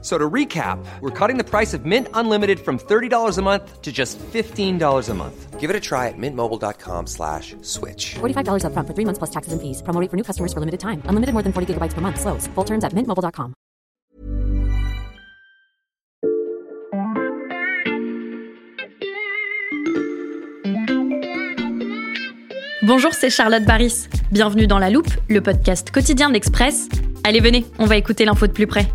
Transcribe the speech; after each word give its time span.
So 0.00 0.16
to 0.16 0.30
recap, 0.30 0.78
we're 1.00 1.10
cutting 1.10 1.38
the 1.38 1.44
price 1.44 1.74
of 1.74 1.84
Mint 1.84 2.06
Unlimited 2.14 2.60
from 2.60 2.78
$30 2.78 3.36
a 3.36 3.42
month 3.42 3.82
to 3.82 3.90
just 3.90 4.16
$15 4.32 5.08
a 5.08 5.14
month. 5.14 5.58
Give 5.58 5.70
it 5.70 5.74
a 5.74 5.80
try 5.80 6.06
at 6.06 6.14
mintmobile.com 6.16 7.08
slash 7.08 7.56
switch. 7.62 8.14
$45 8.20 8.62
upfront 8.62 8.86
for 8.86 8.94
three 8.94 9.04
months 9.04 9.18
plus 9.18 9.30
taxes 9.30 9.52
and 9.52 9.60
fees. 9.60 9.82
Promo 9.82 10.00
rate 10.00 10.08
for 10.08 10.16
new 10.16 10.22
customers 10.22 10.52
for 10.52 10.60
limited 10.60 10.78
time. 10.78 11.02
Unlimited 11.06 11.32
more 11.34 11.42
than 11.42 11.52
40 11.52 11.74
gigabytes 11.74 11.94
per 11.94 12.00
month. 12.00 12.20
Slows. 12.20 12.46
Full 12.54 12.64
terms 12.64 12.84
at 12.84 12.92
mintmobile.com. 12.94 13.54
Bonjour, 22.82 23.12
c'est 23.12 23.30
Charlotte 23.30 23.64
Baris. 23.64 24.08
Bienvenue 24.30 24.66
dans 24.66 24.78
La 24.78 24.88
Loupe, 24.90 25.10
le 25.28 25.40
podcast 25.40 25.90
quotidien 25.90 26.28
de 26.28 26.34
l'Express. 26.34 26.88
Allez, 27.24 27.40
venez, 27.40 27.66
on 27.78 27.84
va 27.84 27.96
écouter 27.96 28.24
l'info 28.24 28.46
de 28.46 28.52
plus 28.52 28.66
près. 28.66 28.86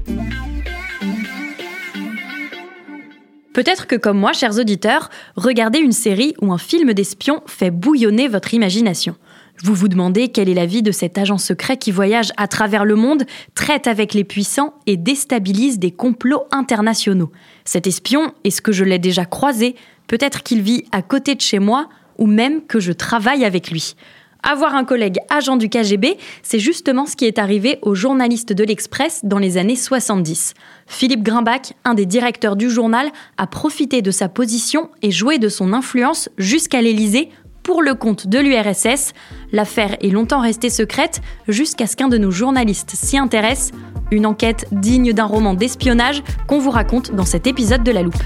Peut-être 3.54 3.86
que 3.86 3.96
comme 3.96 4.18
moi, 4.18 4.34
chers 4.34 4.58
auditeurs, 4.58 5.10
regarder 5.36 5.80
une 5.80 5.92
série 5.92 6.34
ou 6.42 6.52
un 6.52 6.58
film 6.58 6.94
d'espion 6.94 7.42
fait 7.46 7.72
bouillonner 7.72 8.28
votre 8.28 8.54
imagination. 8.54 9.16
Vous 9.64 9.76
vous 9.76 9.88
demandez 9.88 10.30
quelle 10.30 10.50
est 10.50 10.56
la 10.56 10.66
vie 10.66 10.82
de 10.82 10.92
cet 10.92 11.20
agent 11.20 11.38
secret 11.38 11.78
qui 11.78 11.92
voyage 11.92 12.32
à 12.38 12.48
travers 12.48 12.84
le 12.84 12.96
monde, 12.96 13.24
traite 13.54 13.86
avec 13.86 14.16
les 14.16 14.24
puissants 14.24 14.74
et 14.88 14.98
déstabilise 14.98 15.78
des 15.78 15.92
complots 15.92 16.44
internationaux. 16.52 17.32
Cet 17.64 17.86
espion, 17.86 18.34
est-ce 18.44 18.62
que 18.62 18.72
je 18.72 18.84
l'ai 18.84 19.00
déjà 19.00 19.26
croisé? 19.26 19.76
Peut-être 20.08 20.42
qu'il 20.42 20.62
vit 20.64 20.86
à 20.92 21.04
côté 21.04 21.36
de 21.36 21.42
chez 21.42 21.60
moi 21.60 21.88
ou 22.18 22.26
même 22.26 22.66
que 22.66 22.80
je 22.80 22.92
travaille 22.92 23.46
avec 23.46 23.70
lui. 23.70 23.96
Avoir 24.44 24.76
un 24.76 24.84
collègue 24.84 25.20
agent 25.30 25.56
du 25.56 25.70
KGB, 25.70 26.18
c'est 26.42 26.60
justement 26.60 27.06
ce 27.06 27.16
qui 27.16 27.24
est 27.24 27.40
arrivé 27.40 27.80
aux 27.82 27.96
journalistes 27.96 28.52
de 28.52 28.66
l'Express 28.66 29.22
dans 29.24 29.40
les 29.40 29.58
années 29.58 29.78
70. 29.78 30.54
Philippe 30.86 31.24
Grimbach, 31.24 31.74
un 31.86 31.94
des 31.94 32.06
directeurs 32.06 32.58
du 32.58 32.70
journal, 32.70 33.10
a 33.38 33.48
profité 33.48 34.02
de 34.02 34.12
sa 34.12 34.28
position 34.28 34.90
et 35.02 35.12
joué 35.12 35.40
de 35.40 35.48
son 35.48 35.72
influence 35.72 36.30
jusqu'à 36.38 36.82
l'Élysée 36.82 37.30
pour 37.64 37.82
le 37.82 37.96
compte 37.96 38.28
de 38.28 38.40
l'URSS. 38.40 39.14
L'affaire 39.54 39.96
est 40.02 40.10
longtemps 40.10 40.42
restée 40.42 40.70
secrète 40.70 41.22
jusqu'à 41.48 41.88
ce 41.88 41.96
qu'un 41.96 42.10
de 42.10 42.18
nos 42.18 42.32
journalistes 42.32 42.92
s'y 42.92 43.18
intéresse. 43.18 43.72
Une 44.12 44.26
enquête 44.26 44.66
digne 44.74 45.14
d'un 45.14 45.24
roman 45.24 45.54
d'espionnage 45.54 46.22
qu'on 46.48 46.60
vous 46.60 46.70
raconte 46.70 47.16
dans 47.16 47.26
cet 47.26 47.48
épisode 47.48 47.84
de 47.84 47.92
La 47.92 48.02
Loupe. 48.02 48.24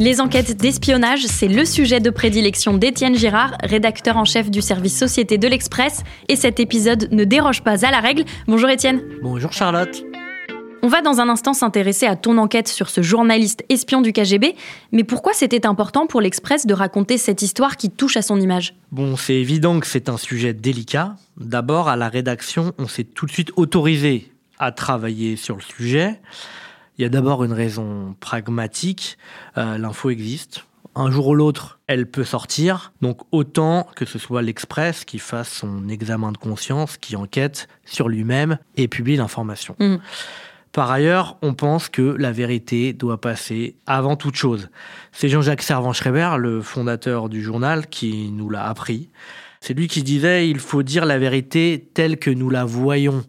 Les 0.00 0.20
enquêtes 0.20 0.56
d'espionnage, 0.56 1.24
c'est 1.26 1.46
le 1.46 1.64
sujet 1.64 2.00
de 2.00 2.10
prédilection 2.10 2.76
d'Étienne 2.76 3.14
Girard, 3.14 3.56
rédacteur 3.62 4.16
en 4.16 4.24
chef 4.24 4.50
du 4.50 4.60
service 4.60 4.98
Société 4.98 5.38
de 5.38 5.46
l'Express. 5.46 6.02
Et 6.28 6.34
cet 6.34 6.58
épisode 6.58 7.08
ne 7.12 7.22
déroge 7.22 7.62
pas 7.62 7.86
à 7.86 7.92
la 7.92 8.00
règle. 8.00 8.24
Bonjour 8.48 8.68
Étienne. 8.68 9.02
Bonjour 9.22 9.52
Charlotte. 9.52 10.04
On 10.82 10.88
va 10.88 11.00
dans 11.00 11.20
un 11.20 11.28
instant 11.28 11.52
s'intéresser 11.52 12.06
à 12.06 12.16
ton 12.16 12.38
enquête 12.38 12.66
sur 12.66 12.90
ce 12.90 13.02
journaliste 13.02 13.64
espion 13.68 14.02
du 14.02 14.12
KGB, 14.12 14.56
mais 14.90 15.04
pourquoi 15.04 15.32
c'était 15.32 15.64
important 15.64 16.08
pour 16.08 16.20
l'Express 16.20 16.66
de 16.66 16.74
raconter 16.74 17.16
cette 17.16 17.42
histoire 17.42 17.76
qui 17.76 17.88
touche 17.88 18.16
à 18.16 18.22
son 18.22 18.40
image? 18.40 18.74
Bon, 18.90 19.16
c'est 19.16 19.34
évident 19.34 19.78
que 19.78 19.86
c'est 19.86 20.08
un 20.08 20.18
sujet 20.18 20.52
délicat. 20.52 21.14
D'abord, 21.36 21.88
à 21.88 21.94
la 21.94 22.08
rédaction, 22.08 22.72
on 22.78 22.88
s'est 22.88 23.04
tout 23.04 23.26
de 23.26 23.30
suite 23.30 23.52
autorisé 23.54 24.32
à 24.58 24.72
travailler 24.72 25.36
sur 25.36 25.54
le 25.54 25.62
sujet. 25.62 26.20
Il 26.98 27.02
y 27.02 27.04
a 27.04 27.08
d'abord 27.08 27.44
une 27.44 27.52
raison 27.52 28.14
pragmatique. 28.20 29.18
Euh, 29.58 29.78
L'info 29.78 30.10
existe. 30.10 30.64
Un 30.96 31.10
jour 31.10 31.28
ou 31.28 31.34
l'autre, 31.34 31.80
elle 31.88 32.08
peut 32.08 32.24
sortir. 32.24 32.92
Donc 33.00 33.22
autant 33.32 33.88
que 33.96 34.04
ce 34.04 34.18
soit 34.18 34.42
l'Express 34.42 35.04
qui 35.04 35.18
fasse 35.18 35.48
son 35.48 35.88
examen 35.88 36.30
de 36.30 36.38
conscience, 36.38 36.96
qui 36.96 37.16
enquête 37.16 37.68
sur 37.84 38.08
lui-même 38.08 38.58
et 38.76 38.86
publie 38.86 39.16
l'information. 39.16 39.74
Mmh. 39.80 39.96
Par 40.70 40.90
ailleurs, 40.90 41.36
on 41.42 41.54
pense 41.54 41.88
que 41.88 42.02
la 42.02 42.32
vérité 42.32 42.92
doit 42.92 43.20
passer 43.20 43.76
avant 43.86 44.16
toute 44.16 44.34
chose. 44.34 44.70
C'est 45.12 45.28
Jean-Jacques 45.28 45.62
Servan-Schreiber, 45.62 46.36
le 46.38 46.62
fondateur 46.62 47.28
du 47.28 47.42
journal, 47.42 47.86
qui 47.86 48.30
nous 48.32 48.50
l'a 48.50 48.66
appris. 48.66 49.08
C'est 49.60 49.72
lui 49.74 49.86
qui 49.86 50.02
disait 50.02 50.48
il 50.48 50.58
faut 50.58 50.82
dire 50.82 51.06
la 51.06 51.16
vérité 51.16 51.88
telle 51.94 52.18
que 52.18 52.30
nous 52.30 52.50
la 52.50 52.64
voyons. 52.64 53.24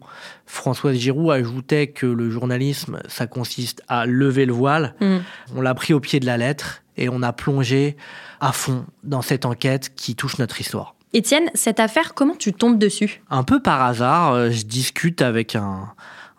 Françoise 0.46 0.96
Giroud 0.96 1.30
ajoutait 1.30 1.88
que 1.88 2.06
le 2.06 2.30
journalisme, 2.30 3.00
ça 3.08 3.26
consiste 3.26 3.82
à 3.88 4.06
lever 4.06 4.46
le 4.46 4.52
voile. 4.52 4.94
Mm. 5.00 5.16
On 5.56 5.60
l'a 5.60 5.74
pris 5.74 5.92
au 5.92 6.00
pied 6.00 6.20
de 6.20 6.26
la 6.26 6.36
lettre 6.36 6.82
et 6.96 7.08
on 7.08 7.22
a 7.22 7.32
plongé 7.32 7.96
à 8.40 8.52
fond 8.52 8.86
dans 9.04 9.22
cette 9.22 9.44
enquête 9.44 9.94
qui 9.94 10.14
touche 10.14 10.38
notre 10.38 10.60
histoire. 10.60 10.94
Étienne, 11.12 11.50
cette 11.54 11.80
affaire, 11.80 12.14
comment 12.14 12.34
tu 12.34 12.52
tombes 12.52 12.78
dessus? 12.78 13.22
Un 13.30 13.42
peu 13.42 13.60
par 13.60 13.82
hasard, 13.82 14.32
euh, 14.32 14.50
je 14.50 14.64
discute 14.64 15.22
avec 15.22 15.56
un, 15.56 15.88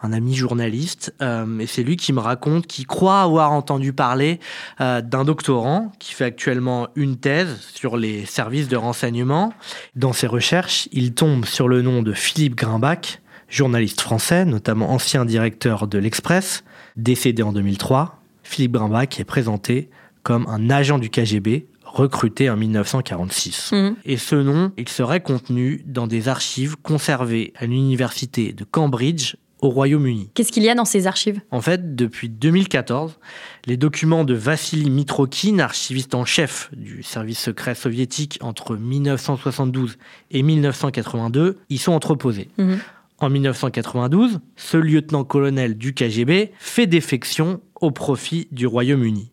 un 0.02 0.14
ami 0.14 0.36
journaliste, 0.36 1.14
euh, 1.22 1.60
et 1.60 1.66
c'est 1.66 1.84
lui 1.84 1.98
qui 1.98 2.14
me 2.14 2.20
raconte 2.20 2.68
qu'il 2.68 2.86
croit 2.86 3.22
avoir 3.22 3.52
entendu 3.52 3.94
parler 3.94 4.40
euh, 4.80 5.02
d'un 5.02 5.24
doctorant 5.24 5.92
qui 6.00 6.14
fait 6.14 6.26
actuellement 6.26 6.90
une 6.96 7.18
thèse 7.18 7.60
sur 7.74 7.98
les 7.98 8.26
services 8.26 8.68
de 8.68 8.78
renseignement. 8.78 9.54
Dans 9.96 10.14
ses 10.14 10.28
recherches, 10.28 10.88
il 10.92 11.14
tombe 11.14 11.46
sur 11.46 11.68
le 11.68 11.82
nom 11.82 12.04
de 12.04 12.14
Philippe 12.14 12.56
Grimbach, 12.56 13.20
journaliste 13.50 14.02
français, 14.02 14.46
notamment 14.46 14.92
ancien 14.92 15.26
directeur 15.26 15.88
de 15.88 15.98
l'Express, 15.98 16.64
décédé 16.96 17.44
en 17.44 17.54
2003. 17.54 18.20
Philippe 18.44 18.74
Grimbach 18.74 19.20
est 19.20 19.26
présenté 19.26 19.90
comme 20.24 20.48
un 20.48 20.70
agent 20.70 21.00
du 21.00 21.10
KGB 21.10 21.68
recruté 21.84 22.50
en 22.50 22.58
1946. 22.58 23.72
Mhm. 23.72 23.96
Et 24.06 24.18
ce 24.18 24.36
nom, 24.36 24.72
il 24.78 24.90
serait 24.90 25.22
contenu 25.22 25.84
dans 25.86 26.08
des 26.08 26.28
archives 26.28 26.76
conservées 26.78 27.54
à 27.56 27.66
l'université 27.66 28.54
de 28.54 28.64
Cambridge 28.64 29.36
au 29.62 29.70
Royaume-Uni. 29.70 30.30
Qu'est-ce 30.34 30.52
qu'il 30.52 30.64
y 30.64 30.70
a 30.70 30.76
dans 30.76 30.86
ces 30.86 31.08
archives? 31.08 31.42
En 31.50 31.62
fait, 31.62 31.96
depuis 31.96 32.30
2014, 32.30 33.18
les 33.66 33.78
documents 33.78 34.24
de 34.24 34.36
Vassili 34.36 34.90
Mitrokhin, 34.90 35.60
archiviste 35.60 36.14
en 36.14 36.26
chef 36.26 36.70
du 36.76 37.02
service 37.02 37.40
secret 37.40 37.74
soviétique 37.74 38.38
entre 38.42 38.76
1972 38.76 39.98
et 40.30 40.44
1982, 40.44 41.58
y 41.70 41.78
sont 41.78 41.94
entreposés. 41.94 42.50
Mhm. 42.58 42.80
En 43.20 43.30
1992, 43.30 44.40
ce 44.56 44.78
lieutenant-colonel 44.78 45.76
du 45.76 45.94
KGB 45.94 46.52
fait 46.60 46.86
défection 46.86 47.62
au 47.82 47.90
profit 47.90 48.48
du 48.52 48.68
Royaume-Uni. 48.68 49.32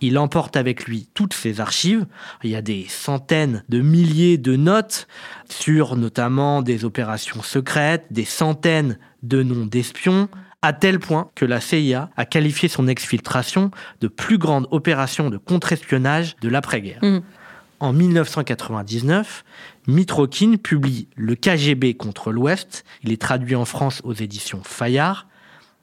Il 0.00 0.18
emporte 0.18 0.56
avec 0.56 0.86
lui 0.86 1.08
toutes 1.14 1.34
ses 1.34 1.60
archives. 1.60 2.06
Il 2.42 2.50
y 2.50 2.56
a 2.56 2.62
des 2.62 2.86
centaines 2.88 3.62
de 3.68 3.80
milliers 3.80 4.38
de 4.38 4.56
notes 4.56 5.06
sur 5.48 5.94
notamment 5.94 6.62
des 6.62 6.84
opérations 6.84 7.42
secrètes, 7.42 8.06
des 8.10 8.24
centaines 8.24 8.98
de 9.22 9.42
noms 9.42 9.66
d'espions, 9.66 10.28
à 10.62 10.72
tel 10.72 10.98
point 10.98 11.30
que 11.34 11.44
la 11.44 11.60
CIA 11.60 12.10
a 12.16 12.24
qualifié 12.24 12.68
son 12.68 12.88
exfiltration 12.88 13.70
de 14.00 14.08
plus 14.08 14.38
grande 14.38 14.66
opération 14.70 15.30
de 15.30 15.38
contre-espionnage 15.38 16.36
de 16.40 16.48
l'après-guerre. 16.48 17.00
Mhm. 17.02 17.22
En 17.80 17.92
1999, 17.94 19.44
Mitrokhin 19.86 20.56
publie 20.56 21.08
Le 21.16 21.34
KGB 21.34 21.94
contre 21.94 22.30
l'Ouest. 22.30 22.84
Il 23.02 23.10
est 23.12 23.20
traduit 23.20 23.56
en 23.56 23.64
France 23.64 24.00
aux 24.04 24.12
éditions 24.12 24.60
Fayard. 24.64 25.26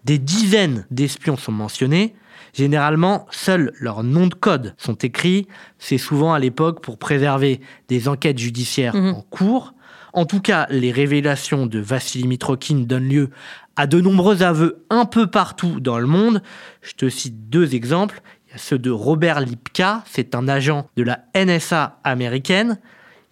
Des 0.05 0.19
dizaines 0.19 0.85
d'espions 0.91 1.37
sont 1.37 1.51
mentionnés. 1.51 2.15
Généralement, 2.53 3.25
seuls 3.31 3.71
leurs 3.79 4.03
noms 4.03 4.27
de 4.27 4.35
code 4.35 4.75
sont 4.77 4.93
écrits. 4.95 5.47
C'est 5.79 5.97
souvent 5.97 6.33
à 6.33 6.39
l'époque 6.39 6.81
pour 6.81 6.97
préserver 6.97 7.61
des 7.87 8.07
enquêtes 8.07 8.37
judiciaires 8.37 8.95
Mhm. 8.95 9.15
en 9.15 9.21
cours. 9.21 9.73
En 10.13 10.25
tout 10.25 10.39
cas, 10.39 10.65
les 10.69 10.91
révélations 10.91 11.65
de 11.65 11.79
Vassili 11.79 12.27
Mitrokhin 12.27 12.79
donnent 12.87 13.09
lieu 13.09 13.29
à 13.75 13.85
de 13.85 13.99
nombreux 14.01 14.41
aveux 14.41 14.83
un 14.89 15.05
peu 15.05 15.27
partout 15.27 15.79
dans 15.79 15.99
le 15.99 16.07
monde. 16.07 16.41
Je 16.81 16.93
te 16.93 17.09
cite 17.09 17.49
deux 17.49 17.75
exemples. 17.75 18.21
Il 18.47 18.51
y 18.51 18.55
a 18.55 18.57
ceux 18.57 18.79
de 18.79 18.89
Robert 18.89 19.41
Lipka, 19.41 20.03
c'est 20.09 20.33
un 20.35 20.47
agent 20.47 20.87
de 20.95 21.03
la 21.03 21.19
NSA 21.35 21.99
américaine. 22.03 22.79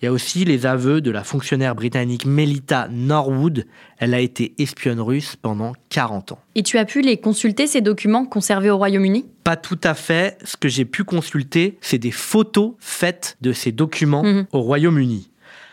Il 0.02 0.06
y 0.06 0.08
a 0.10 0.12
aussi 0.12 0.44
les 0.44 0.66
aveux 0.66 1.00
de 1.00 1.10
la 1.10 1.24
fonctionnaire 1.24 1.74
britannique 1.74 2.26
Melita 2.26 2.90
Norwood. 2.92 3.66
Elle 3.98 4.14
a 4.14 4.20
été 4.20 4.54
espionne 4.62 5.00
russe 5.00 5.38
pendant 5.42 5.72
40 5.90 6.34
ans. 6.34 6.40
Et 6.56 6.64
tu 6.64 6.78
as 6.78 6.84
pu 6.84 7.02
les 7.02 7.18
consulter, 7.18 7.66
ces 7.66 7.80
documents 7.80 8.26
conservés 8.26 8.70
au 8.70 8.78
Royaume-Uni? 8.78 9.26
Pas 9.46 9.56
tout 9.56 9.80
à 9.84 9.94
fait. 9.94 10.38
Ce 10.44 10.58
que 10.58 10.68
j'ai 10.68 10.84
pu 10.84 11.06
consulter, 11.06 11.78
c'est 11.80 11.98
des 11.98 12.12
photos 12.12 12.74
faites 12.80 13.38
de 13.40 13.54
ces 13.54 13.72
documents 13.72 14.24
Mhm. 14.24 14.48
au 14.52 14.60
Royaume-Uni. 14.62 15.32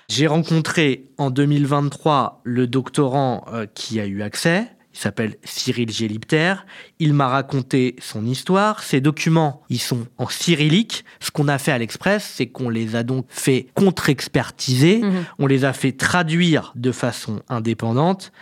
J'ai 0.08 0.28
rencontré 0.28 1.06
en 1.18 1.30
2023 1.30 2.40
le 2.44 2.66
doctorant 2.68 3.44
euh, 3.52 3.66
qui 3.74 3.98
a 3.98 4.06
eu 4.06 4.22
accès. 4.22 4.66
Il 4.94 4.98
s'appelle 4.98 5.36
Cyril 5.44 5.90
Gélipter. 5.90 6.54
Il 6.98 7.14
m'a 7.14 7.28
raconté 7.28 7.96
son 8.00 8.26
histoire. 8.26 8.82
Ces 8.82 9.00
documents, 9.00 9.62
ils 9.70 9.80
sont 9.80 10.06
en 10.18 10.28
cyrillique. 10.28 11.04
Ce 11.20 11.30
qu'on 11.30 11.48
a 11.48 11.58
fait 11.58 11.72
à 11.72 11.78
l'Express, 11.78 12.30
c'est 12.36 12.46
qu'on 12.46 12.68
les 12.68 12.94
a 12.94 13.02
donc 13.02 13.26
fait 13.28 13.68
contre-expertiser. 13.74 14.98
Mhm. 14.98 15.24
On 15.38 15.46
les 15.46 15.64
a 15.64 15.72
fait 15.72 15.92
traduire 15.92 16.72
de 16.76 16.92
façon 16.92 17.42
indépendante. 17.48 18.32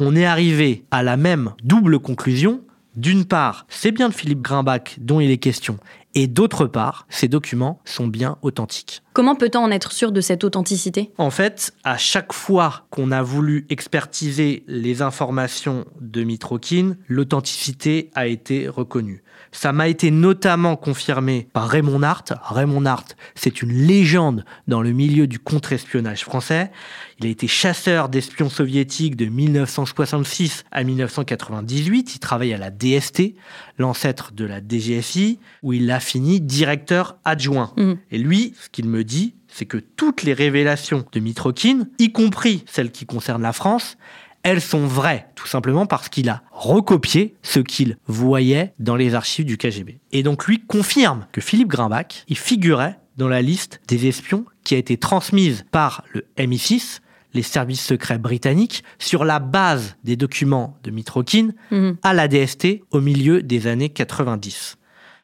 On 0.00 0.16
est 0.16 0.24
arrivé 0.24 0.84
à 0.90 1.02
la 1.02 1.16
même 1.16 1.52
double 1.62 1.98
conclusion. 1.98 2.62
D'une 2.96 3.24
part, 3.24 3.66
c'est 3.68 3.92
bien 3.92 4.08
de 4.08 4.14
Philippe 4.14 4.42
Grimbach 4.42 4.96
dont 4.98 5.20
il 5.20 5.30
est 5.30 5.38
question. 5.38 5.78
Et 6.14 6.26
d'autre 6.26 6.66
part, 6.66 7.06
ces 7.08 7.28
documents 7.28 7.80
sont 7.84 8.08
bien 8.08 8.38
authentiques. 8.42 9.02
Comment 9.18 9.34
peut-on 9.34 9.64
en 9.64 9.72
être 9.72 9.90
sûr 9.90 10.12
de 10.12 10.20
cette 10.20 10.44
authenticité? 10.44 11.10
En 11.18 11.30
fait, 11.30 11.74
à 11.82 11.96
chaque 11.96 12.32
fois 12.32 12.86
qu'on 12.90 13.10
a 13.10 13.20
voulu 13.20 13.66
expertiser 13.68 14.62
les 14.68 15.02
informations 15.02 15.86
de 16.00 16.22
Mitrokin, 16.22 16.94
l'authenticité 17.08 18.10
a 18.14 18.28
été 18.28 18.68
reconnue. 18.68 19.24
Ça 19.52 19.72
m'a 19.72 19.88
été 19.88 20.10
notamment 20.10 20.76
confirmé 20.76 21.48
par 21.52 21.68
Raymond 21.68 22.02
Hart. 22.02 22.32
Raymond 22.42 22.84
Hart, 22.84 23.16
c'est 23.34 23.62
une 23.62 23.72
légende 23.72 24.44
dans 24.66 24.82
le 24.82 24.92
milieu 24.92 25.26
du 25.26 25.38
contre-espionnage 25.38 26.24
français. 26.24 26.70
Il 27.18 27.26
a 27.26 27.30
été 27.30 27.48
chasseur 27.48 28.08
d'espions 28.08 28.50
soviétiques 28.50 29.16
de 29.16 29.26
1966 29.26 30.64
à 30.70 30.84
1998. 30.84 32.14
Il 32.14 32.18
travaille 32.18 32.54
à 32.54 32.58
la 32.58 32.70
DST, 32.70 33.34
l'ancêtre 33.78 34.32
de 34.32 34.44
la 34.44 34.60
DGSI, 34.60 35.40
où 35.62 35.72
il 35.72 35.90
a 35.90 35.98
fini 35.98 36.40
directeur 36.40 37.16
adjoint. 37.24 37.72
Mhm. 37.76 37.98
Et 38.10 38.18
lui, 38.18 38.54
ce 38.60 38.68
qu'il 38.68 38.88
me 38.88 39.02
dit, 39.08 39.34
c'est 39.48 39.66
que 39.66 39.78
toutes 39.78 40.22
les 40.22 40.34
révélations 40.34 41.04
de 41.10 41.18
Mitrokin, 41.20 41.86
y 41.98 42.12
compris 42.12 42.62
celles 42.66 42.92
qui 42.92 43.06
concernent 43.06 43.42
la 43.42 43.52
France, 43.52 43.96
elles 44.44 44.60
sont 44.60 44.86
vraies, 44.86 45.26
tout 45.34 45.48
simplement 45.48 45.86
parce 45.86 46.08
qu'il 46.08 46.28
a 46.28 46.42
recopié 46.52 47.34
ce 47.42 47.58
qu'il 47.58 47.96
voyait 48.06 48.72
dans 48.78 48.94
les 48.94 49.14
archives 49.14 49.44
du 49.44 49.56
KGB. 49.58 49.98
Et 50.12 50.22
donc 50.22 50.46
lui 50.46 50.60
confirme 50.60 51.26
que 51.32 51.40
Philippe 51.40 51.68
Grimbach, 51.68 52.24
il 52.28 52.38
figurait 52.38 52.98
dans 53.16 53.26
la 53.28 53.42
liste 53.42 53.80
des 53.88 54.06
espions 54.06 54.44
qui 54.62 54.76
a 54.76 54.78
été 54.78 54.96
transmise 54.96 55.64
par 55.72 56.04
le 56.12 56.24
MI6, 56.38 57.00
les 57.34 57.42
services 57.42 57.84
secrets 57.84 58.18
britanniques, 58.18 58.84
sur 58.98 59.24
la 59.24 59.38
base 59.40 59.96
des 60.04 60.16
documents 60.16 60.78
de 60.84 60.90
Mitrokin 60.92 61.50
Mhm. 61.72 61.96
à 62.02 62.14
la 62.14 62.28
DST 62.28 62.82
au 62.90 63.00
milieu 63.00 63.42
des 63.42 63.66
années 63.66 63.90
90. 63.90 64.77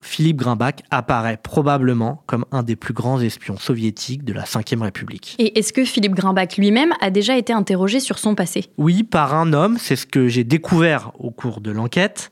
Philippe 0.05 0.37
Grimbach 0.37 0.77
apparaît 0.91 1.39
probablement 1.43 2.23
comme 2.27 2.45
un 2.53 2.63
des 2.63 2.77
plus 2.77 2.95
grands 2.95 3.21
espions 3.21 3.57
soviétiques 3.57 4.25
de 4.25 4.33
la 4.33 4.43
Ve 4.43 4.83
République. 4.83 5.35
Et 5.39 5.59
est-ce 5.59 5.73
que 5.73 5.85
Philippe 5.85 6.15
Grimbach 6.15 6.57
lui-même 6.59 6.93
a 7.01 7.11
déjà 7.11 7.37
été 7.37 7.53
interrogé 7.53 8.01
sur 8.01 8.19
son 8.19 8.35
passé? 8.35 8.67
Oui, 8.77 9.03
par 9.03 9.35
un 9.35 9.53
homme, 9.53 9.77
c'est 9.79 9.97
ce 9.97 10.07
que 10.07 10.29
j'ai 10.29 10.45
découvert 10.45 11.13
au 11.19 11.31
cours 11.31 11.61
de 11.61 11.71
l'enquête. 11.71 12.31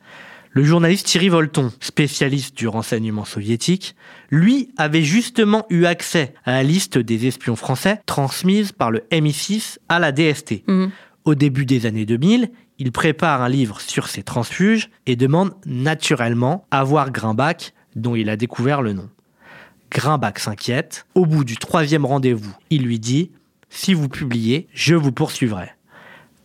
Le 0.51 0.65
journaliste 0.65 1.07
Thierry 1.07 1.31
Volton, 1.31 1.73
spécialiste 1.81 2.57
du 2.59 2.69
renseignement 2.69 3.25
soviétique, 3.25 3.97
lui 4.31 4.69
avait 4.77 5.03
justement 5.03 5.65
eu 5.71 5.87
accès 5.87 6.35
à 6.45 6.53
la 6.53 6.63
liste 6.63 6.99
des 6.99 7.27
espions 7.27 7.57
français 7.57 8.01
transmise 8.05 8.73
par 8.73 8.91
le 8.91 9.01
MI6 9.11 9.79
à 9.89 9.99
la 9.99 10.13
DST. 10.13 10.65
Mhm. 10.69 10.91
Au 11.25 11.35
début 11.35 11.65
des 11.65 11.87
années 11.87 12.05
2000, 12.05 12.51
il 12.79 12.93
prépare 12.93 13.43
un 13.43 13.49
livre 13.49 13.81
sur 13.81 14.09
ces 14.09 14.23
transfuges 14.23 14.91
et 15.07 15.17
demande 15.17 15.55
naturellement 15.67 16.67
à 16.71 16.85
voir 16.85 17.11
Grimbach, 17.11 17.73
dont 17.95 18.15
il 18.15 18.29
a 18.29 18.37
découvert 18.37 18.83
le 18.83 18.93
nom. 18.93 19.09
Grimbach 19.91 20.39
s'inquiète. 20.39 21.07
Au 21.15 21.27
bout 21.27 21.45
du 21.45 21.57
troisième 21.57 22.07
rendez-vous, 22.07 22.55
il 22.71 22.83
lui 22.83 22.99
dit 22.99 23.31
Si 23.69 23.95
vous 23.95 24.09
publiez, 24.09 24.67
je 24.73 24.95
vous 24.95 25.13
poursuivrai. 25.13 25.71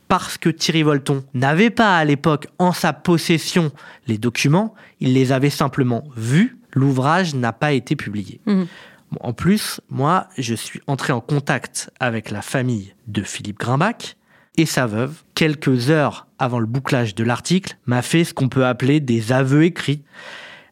Parce 0.10 0.38
que 0.38 0.50
Thierry 0.50 0.84
Volton 0.84 1.24
n'avait 1.34 1.70
pas 1.70 1.98
à 1.98 2.06
l'époque 2.06 2.48
en 2.60 2.72
sa 2.72 2.94
possession 2.94 3.72
les 4.08 4.18
documents, 4.18 4.74
il 5.00 5.14
les 5.14 5.32
avait 5.32 5.50
simplement 5.50 6.04
vus, 6.16 6.58
l'ouvrage 6.74 7.36
n'a 7.36 7.54
pas 7.54 7.72
été 7.72 7.96
publié. 7.96 8.40
Bon, 8.46 9.20
en 9.22 9.34
plus, 9.34 9.80
moi, 9.90 10.28
je 10.38 10.54
suis 10.54 10.82
entré 10.88 11.14
en 11.14 11.22
contact 11.22 11.90
avec 12.00 12.30
la 12.30 12.42
famille 12.42 12.94
de 13.08 13.22
Philippe 13.22 13.60
Grimbach 13.60 14.17
et 14.58 14.66
sa 14.66 14.88
veuve, 14.88 15.24
quelques 15.36 15.90
heures 15.90 16.28
avant 16.40 16.60
le 16.60 16.66
bouclage 16.66 17.16
de 17.16 17.24
l'article, 17.24 17.78
m'a 17.86 18.02
fait 18.02 18.24
ce 18.24 18.34
qu'on 18.34 18.50
peut 18.50 18.66
appeler 18.66 19.00
des 19.00 19.32
aveux 19.32 19.64
écrits. 19.64 20.02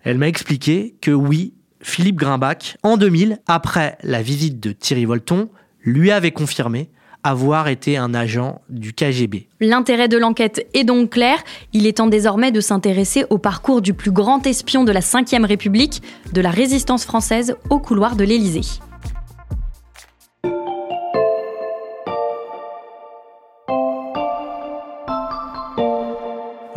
Elle 0.03 0.17
m'a 0.17 0.27
expliqué 0.27 0.95
que 1.01 1.11
oui, 1.11 1.53
Philippe 1.81 2.17
Grimbach, 2.17 2.77
en 2.83 2.97
2000, 2.97 3.39
après 3.47 3.97
la 4.03 4.21
visite 4.21 4.59
de 4.59 4.71
Thierry 4.71 5.05
Volton, 5.05 5.49
lui 5.83 6.11
avait 6.11 6.31
confirmé 6.31 6.89
avoir 7.23 7.67
été 7.67 7.97
un 7.97 8.13
agent 8.13 8.61
du 8.69 8.93
KGB. 8.93 9.47
L'intérêt 9.59 10.07
de 10.07 10.17
l'enquête 10.17 10.67
est 10.75 10.83
donc 10.83 11.09
clair. 11.09 11.39
Il 11.73 11.87
est 11.87 11.97
temps 11.97 12.05
désormais 12.05 12.51
de 12.51 12.61
s'intéresser 12.61 13.25
au 13.31 13.39
parcours 13.39 13.81
du 13.81 13.95
plus 13.95 14.11
grand 14.11 14.45
espion 14.45 14.83
de 14.83 14.91
la 14.91 14.99
Ve 14.99 15.45
République, 15.45 16.03
de 16.33 16.41
la 16.41 16.51
résistance 16.51 17.03
française 17.03 17.55
au 17.71 17.79
couloir 17.79 18.15
de 18.15 18.23
l'Élysée. 18.23 18.79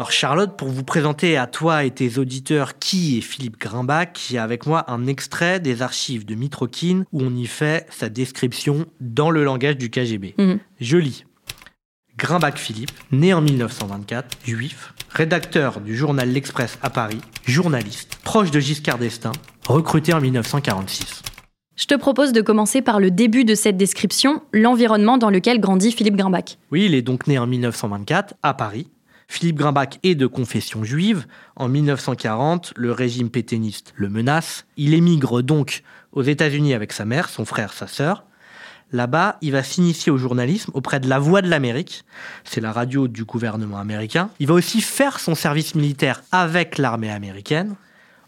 Alors 0.09 0.17
Charlotte, 0.17 0.57
pour 0.57 0.69
vous 0.69 0.85
présenter 0.85 1.37
à 1.37 1.47
toi 1.47 1.85
et 1.85 1.91
tes 1.91 2.17
auditeurs 2.17 2.79
qui 2.79 3.19
est 3.19 3.21
Philippe 3.21 3.61
Grimbach, 3.61 4.15
j'ai 4.31 4.39
avec 4.39 4.65
moi 4.65 4.91
un 4.91 5.07
extrait 5.07 5.61
des 5.61 5.83
archives 5.83 6.25
de 6.25 6.35
Mitrokin 6.35 7.05
où 7.13 7.21
on 7.21 7.37
y 7.37 7.45
fait 7.45 7.87
sa 7.91 8.09
description 8.09 8.87
dans 9.01 9.31
le 9.31 9.45
langage 9.45 9.77
du 9.77 9.91
KGB. 9.91 10.35
Mhm. 10.39 10.61
Je 10.81 10.97
lis. 10.97 11.27
Grimbach 12.17 12.57
Philippe, 12.57 12.91
né 13.13 13.35
en 13.35 13.43
1924, 13.43 14.39
juif, 14.47 14.95
rédacteur 15.11 15.79
du 15.79 15.95
journal 15.95 16.31
L'Express 16.31 16.79
à 16.81 16.89
Paris, 16.89 17.21
journaliste, 17.45 18.17
proche 18.25 18.51
de 18.51 18.61
Giscard 18.61 18.97
d'Estaing, 18.97 19.33
recruté 19.67 20.15
en 20.15 20.23
1946. 20.23 21.23
Je 21.77 21.85
te 21.85 21.95
propose 21.95 22.33
de 22.33 22.41
commencer 22.41 22.81
par 22.81 22.99
le 22.99 23.11
début 23.11 23.45
de 23.45 23.55
cette 23.55 23.77
description, 23.77 24.41
l'environnement 24.55 25.19
dans 25.19 25.29
lequel 25.29 25.61
grandit 25.61 25.93
Philippe 25.93 26.17
Grimbach. 26.17 26.57
Oui, 26.73 26.87
il 26.87 26.95
est 26.95 27.03
donc 27.03 27.27
né 27.27 27.39
en 27.39 27.47
1924 27.47 28.37
à 28.43 28.55
Paris. 28.55 28.89
Philippe 29.29 29.59
Grimbach 29.59 29.99
est 30.03 30.15
de 30.15 30.27
confession 30.27 30.83
juive. 30.83 31.27
En 31.55 31.69
1940, 31.69 32.73
le 32.77 32.93
régime 32.93 33.31
pétainiste 33.31 33.93
le 33.95 34.09
menace. 34.09 34.67
Il 34.77 34.95
émigre 34.95 35.43
donc 35.43 35.83
aux 36.13 36.23
États-Unis 36.23 36.75
avec 36.75 36.93
sa 36.93 37.05
mère, 37.05 37.29
son 37.29 37.45
frère, 37.45 37.73
sa 37.75 37.87
sœur. 37.87 38.25
Là-bas, 38.91 39.37
il 39.43 39.53
va 39.53 39.63
s'initier 39.63 40.11
au 40.11 40.17
journalisme 40.17 40.71
auprès 40.73 40.99
de 40.99 41.09
La 41.09 41.19
Voix 41.19 41.43
de 41.43 41.49
l'Amérique. 41.49 42.05
C'est 42.43 42.63
la 42.63 42.73
radio 42.73 43.07
du 43.07 43.25
gouvernement 43.25 43.77
américain. 43.77 44.31
Il 44.41 44.47
va 44.47 44.55
aussi 44.55 44.81
faire 44.81 45.21
son 45.21 45.35
service 45.35 45.75
militaire 45.75 46.23
avec 46.33 46.79
l'armée 46.79 47.11
américaine. 47.11 47.77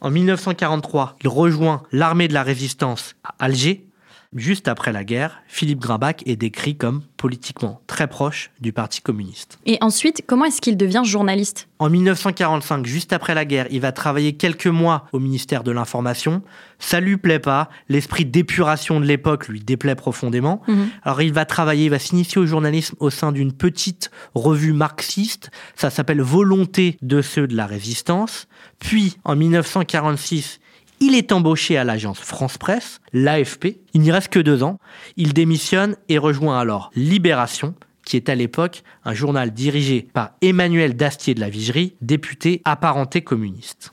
En 0.03 0.11
1943, 0.11 1.17
il 1.23 1.29
rejoint 1.29 1.83
l'armée 1.93 2.29
de 2.29 2.35
la 2.35 2.43
résistance 2.43 3.17
à 3.25 3.35
Alger. 3.39 3.87
Juste 4.37 4.69
après 4.69 4.93
la 4.93 5.03
guerre, 5.03 5.43
Philippe 5.49 5.81
Grimbach 5.81 6.23
est 6.25 6.37
décrit 6.37 6.77
comme 6.77 7.03
politiquement 7.17 7.81
très 7.89 8.07
proche 8.07 8.53
du 8.61 8.73
Parti 8.73 9.01
communiste. 9.01 9.59
Et 9.67 9.77
ensuite, 9.81 10.23
comment 10.25 10.45
est-ce 10.45 10.61
qu'il 10.61 10.77
devient 10.77 11.03
journaliste? 11.05 11.67
En 11.81 11.91
1945, 11.91 12.87
juste 12.87 13.13
après 13.13 13.35
la 13.35 13.45
guerre, 13.45 13.67
il 13.73 13.81
va 13.81 13.91
travailler 13.91 14.35
quelques 14.35 14.69
mois 14.69 15.07
au 15.13 15.19
ministère 15.19 15.65
de 15.65 15.73
l'Information. 15.73 16.43
Ça 16.79 17.01
lui 17.01 17.17
plaît 17.17 17.41
pas, 17.41 17.71
l'esprit 17.89 18.25
d'épuration 18.25 19.01
de 19.01 19.05
l'époque 19.05 19.49
lui 19.49 19.59
déplaît 19.59 19.97
profondément. 19.97 20.63
Mhm. 20.69 20.91
Alors 21.03 21.23
il 21.23 21.33
va 21.33 21.45
travailler, 21.45 21.87
il 21.87 21.91
va 21.91 21.99
s'initier 21.99 22.41
au 22.41 22.47
journalisme 22.47 22.95
au 23.01 23.11
sein 23.11 23.33
d'une 23.33 23.53
petite 23.53 24.13
revue 24.37 24.73
marxiste. 24.73 25.51
Ça 25.75 25.91
s'appelle 25.91 26.23
Volonté 26.23 26.99
de 27.03 27.21
ceux 27.21 27.49
de 27.49 27.57
la 27.57 27.67
résistance. 27.67 28.47
Puis 28.79 29.17
en 29.25 29.35
1946, 29.35 30.61
il 31.01 31.15
est 31.15 31.33
embauché 31.33 31.77
à 31.77 31.85
l'agence 31.85 32.19
France 32.21 32.59
Presse, 32.59 33.01
l'AFP. 33.13 33.79
Il 33.95 34.01
n'y 34.03 34.13
reste 34.13 34.29
que 34.29 34.39
deux 34.41 34.63
ans. 34.63 34.79
Il 35.17 35.33
démissionne 35.33 35.97
et 36.09 36.19
rejoint 36.19 36.59
alors 36.59 36.91
Libération, 36.95 37.75
qui 38.05 38.17
est 38.17 38.29
à 38.29 38.35
l'époque 38.35 38.83
un 39.05 39.15
journal 39.15 39.53
dirigé 39.53 40.09
par 40.13 40.31
Emmanuel 40.43 40.97
Dastier 40.97 41.35
de 41.35 41.41
la 41.41 41.49
Vigerie, 41.51 41.95
député 42.01 42.61
apparenté 42.65 43.23
communiste. 43.23 43.93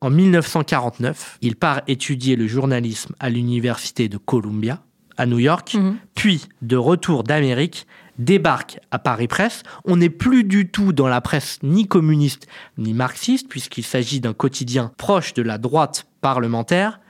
En 0.00 0.10
1949, 0.10 1.38
il 1.40 1.56
part 1.56 1.80
étudier 1.86 2.36
le 2.36 2.46
journalisme 2.46 3.14
à 3.20 3.30
l'université 3.30 4.08
de 4.08 4.18
Columbia, 4.18 4.82
à 5.16 5.26
New 5.26 5.38
York, 5.38 5.74
Mhm. 5.74 5.96
puis 6.14 6.42
de 6.62 6.76
retour 6.76 7.22
d'Amérique, 7.22 7.86
débarque 8.18 8.78
à 8.90 8.98
Paris 8.98 9.28
Presse. 9.28 9.62
On 9.84 9.96
n'est 9.96 10.10
plus 10.10 10.44
du 10.44 10.68
tout 10.70 10.92
dans 10.92 11.08
la 11.08 11.20
presse 11.20 11.58
ni 11.62 11.86
communiste 11.86 12.46
ni 12.78 12.92
marxiste, 12.92 13.48
puisqu'il 13.48 13.82
s'agit 13.84 14.20
d'un 14.20 14.34
quotidien 14.34 14.92
proche 14.98 15.34
de 15.34 15.42
la 15.42 15.58
droite 15.58 16.06
parlementaire, 16.24 17.00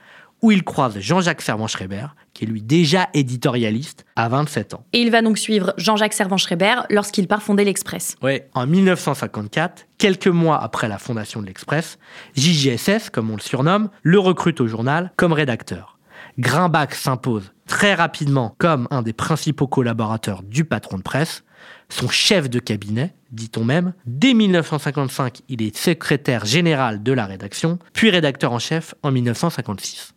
où 0.41 0.51
il 0.51 0.61
croise 0.65 0.99
Jean-Jacques 0.99 1.41
Servan-Schreiber, 1.41 2.07
qui 2.33 2.43
est 2.43 2.47
lui 2.47 2.61
déjà 2.61 3.07
éditorialiste 3.13 4.05
à 4.17 4.27
27 4.27 4.73
ans. 4.73 4.83
Et 4.91 4.99
il 4.99 5.09
va 5.09 5.21
donc 5.21 5.37
suivre 5.37 5.73
Jean-Jacques 5.77 6.11
Servan-Schreiber 6.11 6.81
lorsqu'il 6.89 7.29
part 7.29 7.41
fonder 7.41 7.63
l'Express. 7.63 8.17
Ouais. 8.21 8.49
En 8.53 8.67
1954, 8.67 9.87
quelques 9.97 10.27
mois 10.27 10.61
après 10.61 10.89
la 10.89 10.97
fondation 10.97 11.41
de 11.41 11.45
l'Express, 11.45 11.97
JJSS, 12.35 13.09
comme 13.09 13.31
on 13.31 13.37
le 13.37 13.41
surnomme, 13.41 13.89
le 14.03 14.19
recrute 14.19 14.59
au 14.59 14.67
journal 14.67 15.13
comme 15.15 15.31
rédacteur. 15.31 15.97
Grimbach 16.37 16.93
s'impose 16.93 17.53
très 17.65 17.93
rapidement 17.93 18.53
comme 18.57 18.89
un 18.91 19.01
des 19.01 19.13
principaux 19.13 19.67
collaborateurs 19.67 20.43
du 20.43 20.65
patron 20.65 20.97
de 20.97 21.03
presse. 21.03 21.44
Son 21.89 22.09
chef 22.09 22.49
de 22.49 22.59
cabinet, 22.59 23.13
dit-on 23.31 23.63
même. 23.63 23.93
Dès 24.05 24.33
1955, 24.33 25.41
il 25.49 25.61
est 25.61 25.75
secrétaire 25.75 26.45
général 26.45 27.03
de 27.03 27.11
la 27.11 27.25
rédaction, 27.25 27.79
puis 27.93 28.09
rédacteur 28.09 28.51
en 28.51 28.59
chef 28.59 28.95
en 29.03 29.11
1956. 29.11 30.13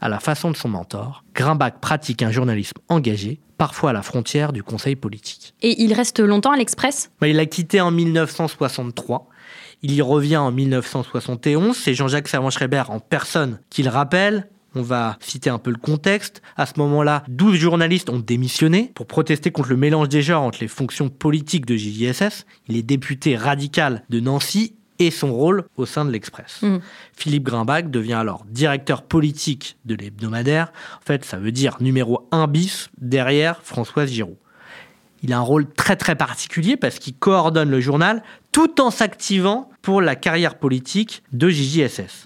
À 0.00 0.08
la 0.08 0.18
façon 0.18 0.50
de 0.50 0.56
son 0.56 0.68
mentor, 0.68 1.24
Grimbach 1.34 1.74
pratique 1.80 2.22
un 2.22 2.30
journalisme 2.30 2.78
engagé, 2.88 3.40
parfois 3.58 3.90
à 3.90 3.92
la 3.92 4.02
frontière 4.02 4.52
du 4.52 4.62
conseil 4.62 4.96
politique. 4.96 5.54
Et 5.60 5.82
il 5.82 5.92
reste 5.92 6.20
longtemps 6.20 6.52
à 6.52 6.56
l'Express? 6.56 7.10
Bah, 7.20 7.28
il 7.28 7.38
a 7.38 7.44
quitté 7.44 7.80
en 7.82 7.90
1963. 7.90 9.28
Il 9.82 9.92
y 9.92 10.00
revient 10.00 10.38
en 10.38 10.52
1971. 10.52 11.76
C'est 11.76 11.94
Jean-Jacques 11.94 12.28
Servan-Schreiber 12.28 12.84
en 12.88 13.00
personne 13.00 13.60
qui 13.68 13.82
le 13.82 13.90
rappelle. 13.90 14.48
On 14.74 14.82
va 14.82 15.16
citer 15.20 15.50
un 15.50 15.58
peu 15.58 15.70
le 15.70 15.76
contexte. 15.76 16.42
À 16.56 16.66
ce 16.66 16.74
moment-là, 16.78 17.24
12 17.28 17.56
journalistes 17.56 18.10
ont 18.10 18.20
démissionné 18.20 18.92
pour 18.94 19.06
protester 19.06 19.50
contre 19.50 19.70
le 19.70 19.76
mélange 19.76 20.08
des 20.08 20.22
genres 20.22 20.42
entre 20.42 20.60
les 20.60 20.68
fonctions 20.68 21.08
politiques 21.08 21.66
de 21.66 21.76
JJSS. 21.76 22.46
Il 22.68 22.76
est 22.76 22.82
député 22.82 23.36
radical 23.36 24.04
de 24.10 24.20
Nancy 24.20 24.74
et 25.00 25.10
son 25.10 25.32
rôle 25.32 25.64
au 25.76 25.86
sein 25.86 26.04
de 26.04 26.10
l'Express. 26.10 26.60
Mm. 26.62 26.78
Philippe 27.14 27.44
Grimbach 27.44 27.90
devient 27.90 28.14
alors 28.14 28.44
directeur 28.48 29.02
politique 29.02 29.76
de 29.86 29.94
l'hebdomadaire. 29.94 30.72
En 30.98 31.06
fait, 31.06 31.24
ça 31.24 31.38
veut 31.38 31.52
dire 31.52 31.78
numéro 31.80 32.28
1 32.30 32.46
bis 32.46 32.90
derrière 32.98 33.60
Françoise 33.62 34.10
Giroud. 34.10 34.36
Il 35.22 35.32
a 35.32 35.38
un 35.38 35.42
rôle 35.42 35.66
très 35.68 35.96
très 35.96 36.16
particulier 36.16 36.76
parce 36.76 36.98
qu'il 36.98 37.14
coordonne 37.14 37.70
le 37.70 37.80
journal 37.80 38.22
tout 38.52 38.80
en 38.80 38.90
s'activant 38.90 39.68
pour 39.82 40.00
la 40.00 40.16
carrière 40.16 40.56
politique 40.56 41.22
de 41.32 41.48
JJSS. 41.48 42.24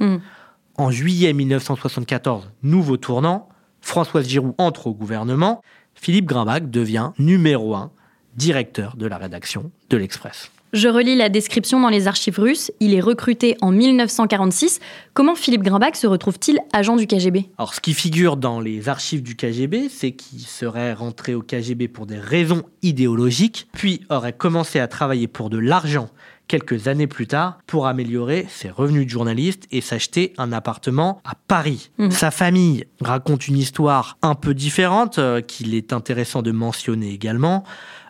En 0.76 0.90
juillet 0.90 1.32
1974, 1.32 2.50
nouveau 2.64 2.96
tournant, 2.96 3.48
Françoise 3.80 4.26
Giroud 4.26 4.54
entre 4.58 4.88
au 4.88 4.94
gouvernement, 4.94 5.62
Philippe 5.94 6.24
Grimbach 6.24 6.62
devient 6.68 7.12
numéro 7.16 7.76
1 7.76 7.92
directeur 8.36 8.96
de 8.96 9.06
la 9.06 9.16
rédaction 9.16 9.70
de 9.90 9.96
l'Express. 9.96 10.50
Je 10.72 10.88
relis 10.88 11.14
la 11.14 11.28
description 11.28 11.78
dans 11.78 11.90
les 11.90 12.08
archives 12.08 12.40
russes. 12.40 12.72
Il 12.80 12.94
est 12.94 13.00
recruté 13.00 13.56
en 13.60 13.70
1946. 13.70 14.80
Comment 15.12 15.36
Philippe 15.36 15.62
Grimbach 15.62 15.94
se 15.94 16.08
retrouve-t-il 16.08 16.58
agent 16.72 16.96
du 16.96 17.06
KGB 17.06 17.46
Alors, 17.58 17.74
ce 17.74 17.80
qui 17.80 17.94
figure 17.94 18.36
dans 18.36 18.58
les 18.58 18.88
archives 18.88 19.22
du 19.22 19.36
KGB, 19.36 19.88
c'est 19.88 20.10
qu'il 20.10 20.40
serait 20.40 20.92
rentré 20.92 21.36
au 21.36 21.42
KGB 21.42 21.86
pour 21.86 22.06
des 22.06 22.18
raisons 22.18 22.64
idéologiques, 22.82 23.68
puis 23.72 24.00
aurait 24.10 24.32
commencé 24.32 24.80
à 24.80 24.88
travailler 24.88 25.28
pour 25.28 25.48
de 25.48 25.58
l'argent 25.58 26.08
quelques 26.48 26.88
années 26.88 27.06
plus 27.06 27.26
tard 27.26 27.58
pour 27.66 27.86
améliorer 27.86 28.46
ses 28.48 28.70
revenus 28.70 29.06
de 29.06 29.10
journaliste 29.10 29.66
et 29.70 29.80
s'acheter 29.80 30.32
un 30.38 30.52
appartement 30.52 31.20
à 31.24 31.34
Paris. 31.34 31.90
Mhm. 31.98 32.10
Sa 32.10 32.30
famille 32.30 32.86
raconte 33.00 33.48
une 33.48 33.56
histoire 33.56 34.18
un 34.22 34.34
peu 34.34 34.54
différente 34.54 35.18
euh, 35.18 35.40
qu'il 35.40 35.74
est 35.74 35.92
intéressant 35.92 36.42
de 36.42 36.52
mentionner 36.52 37.10
également. 37.10 37.64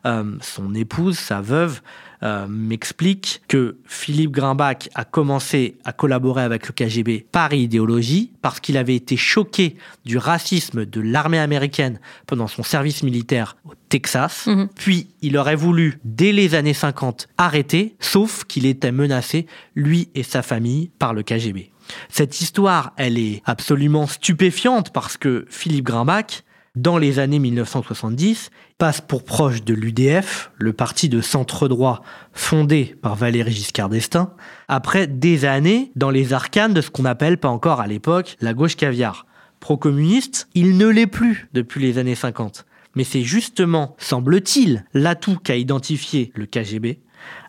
Euh, 0.06 0.36
son 0.42 0.74
épouse, 0.74 1.18
sa 1.18 1.40
veuve, 1.40 1.80
euh, 2.24 2.46
m'explique 2.48 3.42
que 3.48 3.76
Philippe 3.86 4.30
Grimbach 4.30 4.88
a 4.94 5.04
commencé 5.04 5.76
à 5.84 5.92
collaborer 5.92 6.42
avec 6.42 6.66
le 6.66 6.72
KGB 6.72 7.26
par 7.30 7.52
idéologie, 7.52 8.32
parce 8.40 8.60
qu'il 8.60 8.76
avait 8.76 8.96
été 8.96 9.16
choqué 9.16 9.76
du 10.04 10.18
racisme 10.18 10.86
de 10.86 11.00
l'armée 11.00 11.38
américaine 11.38 12.00
pendant 12.26 12.46
son 12.46 12.62
service 12.62 13.02
militaire 13.02 13.56
au 13.64 13.72
Texas. 13.88 14.46
Mhm. 14.46 14.68
Puis 14.74 15.08
il 15.22 15.36
aurait 15.36 15.56
voulu, 15.56 15.98
dès 16.04 16.32
les 16.32 16.54
années 16.54 16.74
50, 16.74 17.28
arrêter, 17.36 17.94
sauf 18.00 18.44
qu'il 18.44 18.66
était 18.66 18.92
menacé, 18.92 19.46
lui 19.74 20.08
et 20.14 20.22
sa 20.22 20.42
famille, 20.42 20.90
par 20.98 21.14
le 21.14 21.22
KGB. 21.22 21.70
Cette 22.08 22.40
histoire, 22.40 22.92
elle 22.96 23.18
est 23.18 23.42
absolument 23.44 24.06
stupéfiante 24.06 24.90
parce 24.90 25.16
que 25.16 25.46
Philippe 25.50 25.84
Grimbach, 25.84 26.43
dans 26.74 26.98
les 26.98 27.20
années 27.20 27.38
1970, 27.38 28.50
passe 28.78 29.00
pour 29.00 29.24
proche 29.24 29.62
de 29.62 29.74
l'UDF, 29.74 30.50
le 30.56 30.72
parti 30.72 31.08
de 31.08 31.20
centre 31.20 31.68
droit 31.68 32.02
fondé 32.32 32.96
par 33.00 33.14
Valéry 33.14 33.52
Giscard 33.52 33.88
d'Estaing, 33.88 34.32
après 34.66 35.06
des 35.06 35.44
années 35.44 35.92
dans 35.94 36.10
les 36.10 36.32
arcanes 36.32 36.74
de 36.74 36.80
ce 36.80 36.90
qu'on 36.90 37.04
appelle 37.04 37.38
pas 37.38 37.48
encore 37.48 37.80
à 37.80 37.86
l'époque 37.86 38.36
la 38.40 38.54
gauche 38.54 38.76
caviar. 38.76 39.26
Pro-communiste, 39.60 40.48
il 40.54 40.76
ne 40.76 40.88
l'est 40.88 41.06
plus 41.06 41.48
depuis 41.54 41.80
les 41.80 41.98
années 41.98 42.16
50. 42.16 42.66
Mais 42.96 43.04
c'est 43.04 43.22
justement, 43.22 43.94
semble-t-il, 43.98 44.84
l'atout 44.94 45.36
qu'a 45.36 45.56
identifié 45.56 46.32
le 46.34 46.46
KGB. 46.46 47.00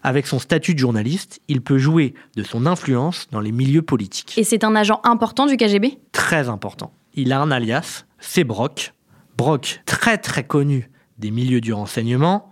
Avec 0.03 0.27
son 0.27 0.39
statut 0.39 0.73
de 0.73 0.79
journaliste, 0.79 1.41
il 1.47 1.61
peut 1.61 1.77
jouer 1.77 2.13
de 2.35 2.43
son 2.43 2.65
influence 2.65 3.27
dans 3.31 3.41
les 3.41 3.51
milieux 3.51 3.81
politiques 3.81 4.37
Et 4.37 4.43
c'est 4.43 4.63
un 4.63 4.75
agent 4.75 5.01
important 5.03 5.47
du 5.47 5.57
KGB 5.57 5.97
très 6.11 6.47
important. 6.47 6.93
Il 7.15 7.33
a 7.33 7.41
un 7.41 7.51
alias, 7.51 8.05
c'est 8.19 8.43
Brock. 8.43 8.93
Brock, 9.37 9.81
très 9.85 10.17
très 10.17 10.43
connu 10.43 10.89
des 11.17 11.31
milieux 11.31 11.61
du 11.61 11.73
renseignement. 11.73 12.51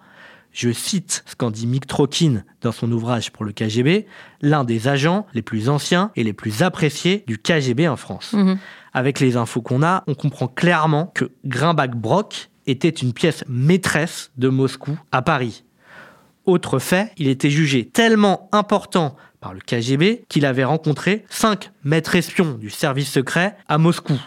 Je 0.52 0.72
cite 0.72 1.24
ce 1.26 1.36
qu'en 1.36 1.50
dit 1.50 1.66
Mick 1.66 1.88
Trokin 1.88 2.44
dans 2.62 2.72
son 2.72 2.92
ouvrage 2.92 3.32
pour 3.32 3.44
le 3.44 3.52
KGB, 3.52 4.06
l'un 4.42 4.64
des 4.64 4.88
agents 4.88 5.26
les 5.34 5.42
plus 5.42 5.68
anciens 5.68 6.12
et 6.16 6.24
les 6.24 6.34
plus 6.34 6.62
appréciés 6.62 7.24
du 7.26 7.40
KGB 7.40 7.88
en 7.88 7.96
France. 7.96 8.34
Mhm. 8.34 8.60
Avec 8.94 9.20
les 9.20 9.36
infos 9.36 9.62
qu'on 9.62 9.82
a, 9.82 10.04
on 10.06 10.14
comprend 10.14 10.48
clairement 10.48 11.08
que 11.16 11.32
Grimbach 11.44 11.96
Brock 11.96 12.52
était 12.68 12.90
une 12.90 13.14
pièce 13.14 13.44
maîtresse 13.48 14.32
de 14.38 14.50
Moscou 14.50 14.98
à 15.12 15.24
Paris. 15.24 15.64
Autre 16.46 16.78
fait, 16.78 17.12
il 17.18 17.28
était 17.30 17.50
jugé 17.50 17.86
tellement 17.86 18.50
important 18.52 19.16
par 19.40 19.54
le 19.54 19.60
KGB 19.60 20.26
qu'il 20.30 20.46
avait 20.46 20.64
rencontré 20.64 21.26
cinq 21.30 21.72
maîtres 21.84 22.16
espions 22.16 22.54
du 22.54 22.70
service 22.70 23.12
secret 23.12 23.58
à 23.68 23.78
Moscou. 23.78 24.20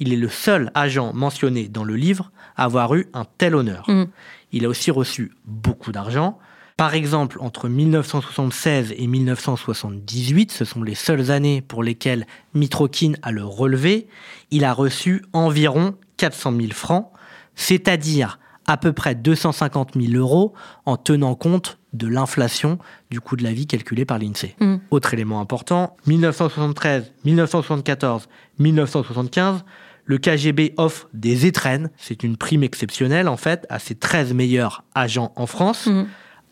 Il 0.00 0.12
est 0.12 0.16
le 0.16 0.28
seul 0.28 0.72
agent 0.74 1.12
mentionné 1.14 1.68
dans 1.68 1.84
le 1.84 1.94
livre 1.94 2.32
à 2.56 2.64
avoir 2.64 2.94
eu 2.94 3.06
un 3.14 3.24
tel 3.38 3.54
honneur. 3.54 3.84
Mhm. 3.88 4.08
Il 4.50 4.64
a 4.64 4.68
aussi 4.68 4.90
reçu 4.90 5.32
beaucoup 5.44 5.92
d'argent. 5.92 6.38
Par 6.76 6.94
exemple, 6.94 7.36
entre 7.40 7.68
1976 7.68 8.94
et 8.96 9.06
1978, 9.06 10.50
ce 10.50 10.64
sont 10.64 10.82
les 10.82 10.94
seules 10.94 11.30
années 11.30 11.60
pour 11.60 11.82
lesquelles 11.82 12.26
Mitrokin 12.54 13.12
a 13.22 13.30
le 13.32 13.44
relevé, 13.44 14.08
il 14.50 14.64
a 14.64 14.72
reçu 14.72 15.22
environ 15.34 15.94
400 16.16 16.54
000 16.58 16.72
francs, 16.72 17.10
c'est-à-dire 17.54 18.38
à 18.66 18.78
peu 18.78 18.94
près 18.94 19.14
250 19.14 19.90
000 20.00 20.14
euros 20.14 20.54
en 20.86 20.96
tenant 20.96 21.34
compte 21.34 21.78
de 21.92 22.06
l'inflation 22.06 22.78
du 23.10 23.20
coût 23.20 23.36
de 23.36 23.42
la 23.42 23.52
vie 23.52 23.66
calculé 23.66 24.04
par 24.04 24.18
l'INSEE. 24.18 24.54
Mm. 24.60 24.76
Autre 24.90 25.12
élément 25.12 25.40
important, 25.40 25.96
1973, 26.06 27.12
1974, 27.24 28.28
1975, 28.58 29.64
le 30.10 30.18
KGB 30.18 30.74
offre 30.76 31.08
des 31.14 31.46
étrennes, 31.46 31.88
c'est 31.96 32.24
une 32.24 32.36
prime 32.36 32.64
exceptionnelle 32.64 33.28
en 33.28 33.36
fait, 33.36 33.64
à 33.68 33.78
ses 33.78 33.94
13 33.94 34.34
meilleurs 34.34 34.82
agents 34.96 35.32
en 35.36 35.46
France. 35.46 35.86
Mhm. 35.86 36.08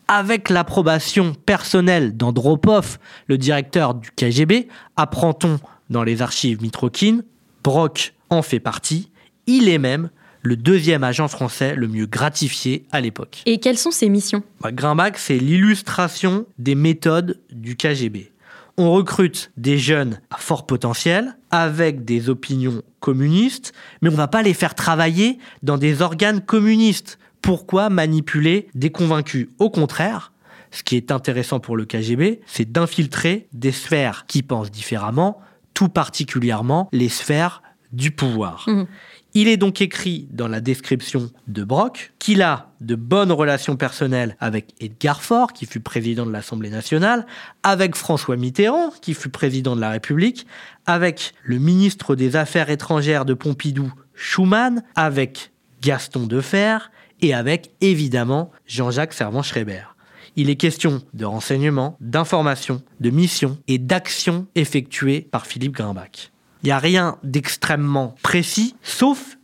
Avec 0.07 0.49
l'approbation 0.49 1.33
personnelle 1.33 2.15
d'Andropov, 2.15 2.99
le 3.27 3.37
directeur 3.37 3.95
du 3.95 4.11
KGB, 4.11 4.69
apprend-on 4.95 5.59
dans 5.89 6.03
les 6.03 6.21
archives 6.21 6.61
Mitrokin, 6.61 7.19
Brock 7.61 8.13
en 8.29 8.43
fait 8.43 8.61
partie. 8.61 9.11
Il 9.45 9.67
est 9.67 9.77
même 9.77 10.09
le 10.41 10.55
deuxième 10.55 11.03
agent 11.03 11.27
français 11.27 11.75
le 11.75 11.89
mieux 11.89 12.05
gratifié 12.05 12.85
à 12.93 13.01
l'époque. 13.01 13.43
Et 13.45 13.59
quelles 13.59 13.77
sont 13.77 13.91
ses 13.91 14.07
missions? 14.07 14.41
Bah, 14.61 14.71
Grimbach, 14.71 15.17
c'est 15.17 15.37
l'illustration 15.37 16.45
des 16.59 16.75
méthodes 16.75 17.41
du 17.51 17.75
KGB. 17.75 18.31
On 18.81 18.93
recrute 18.93 19.51
des 19.57 19.77
jeunes 19.77 20.21
à 20.29 20.37
fort 20.37 20.65
potentiel, 20.65 21.35
avec 21.51 22.05
des 22.05 22.29
opinions 22.29 22.81
communistes, 23.01 23.73
mais 24.01 24.09
on 24.09 24.15
va 24.15 24.29
pas 24.29 24.41
les 24.41 24.53
faire 24.53 24.73
travailler 24.73 25.37
dans 25.63 25.77
des 25.77 26.01
organes 26.01 26.39
communistes. 26.39 27.19
Pourquoi 27.41 27.89
manipuler 27.89 28.69
des 28.75 28.89
convaincus? 28.89 29.49
Au 29.59 29.69
contraire, 29.69 30.31
ce 30.71 30.83
qui 30.83 30.95
est 30.95 31.11
intéressant 31.11 31.59
pour 31.59 31.75
le 31.75 31.83
KGB, 31.83 32.39
c'est 32.45 32.71
d'infiltrer 32.71 33.49
des 33.51 33.73
sphères 33.73 34.25
qui 34.27 34.43
pensent 34.43 34.71
différemment, 34.71 35.41
tout 35.73 35.89
particulièrement 35.89 36.87
les 36.93 37.09
sphères 37.09 37.61
du 37.91 38.11
pouvoir. 38.11 38.63
Mhm. 38.67 38.87
Il 39.35 39.47
est 39.47 39.57
donc 39.57 39.79
écrit 39.79 40.27
dans 40.31 40.47
la 40.47 40.59
description 40.59 41.29
de 41.47 41.63
Brock 41.63 42.13
qu'il 42.17 42.41
a 42.41 42.71
de 42.81 42.95
bonnes 42.95 43.31
relations 43.31 43.75
personnelles 43.75 44.35
avec 44.39 44.73
Edgar 44.79 45.21
Faure, 45.21 45.53
qui 45.53 45.67
fut 45.67 45.81
président 45.81 46.25
de 46.25 46.31
l'Assemblée 46.31 46.71
nationale, 46.71 47.27
avec 47.61 47.95
François 47.95 48.37
Mitterrand, 48.37 48.89
qui 49.01 49.13
fut 49.13 49.29
président 49.29 49.75
de 49.75 49.81
la 49.81 49.91
République, 49.91 50.47
avec 50.87 51.33
le 51.43 51.59
ministre 51.59 52.15
des 52.15 52.35
Affaires 52.35 52.71
étrangères 52.71 53.25
de 53.25 53.35
Pompidou, 53.35 53.93
Schumann, 54.15 54.83
avec 54.95 55.51
Gaston 55.81 56.25
Defer 56.25 56.77
et 57.21 57.35
avec 57.35 57.71
évidemment 57.81 58.51
Jean-Jacques 58.65 59.13
Servan-Schreiber. 59.13 59.83
Il 60.35 60.49
est 60.49 60.55
question 60.55 61.03
de 61.13 61.25
renseignements, 61.25 61.97
d'informations, 62.01 62.81
de 62.99 63.09
missions 63.11 63.59
et 63.67 63.77
d'actions 63.77 64.47
effectuées 64.55 65.21
par 65.21 65.45
Philippe 65.45 65.73
Grimbach. 65.73 66.31
Il 66.63 66.67
n'y 66.67 66.71
a 66.71 66.79
rien 66.79 67.17
d'extrêmement 67.23 68.15
précis, 68.21 68.75
sauf 68.83 69.37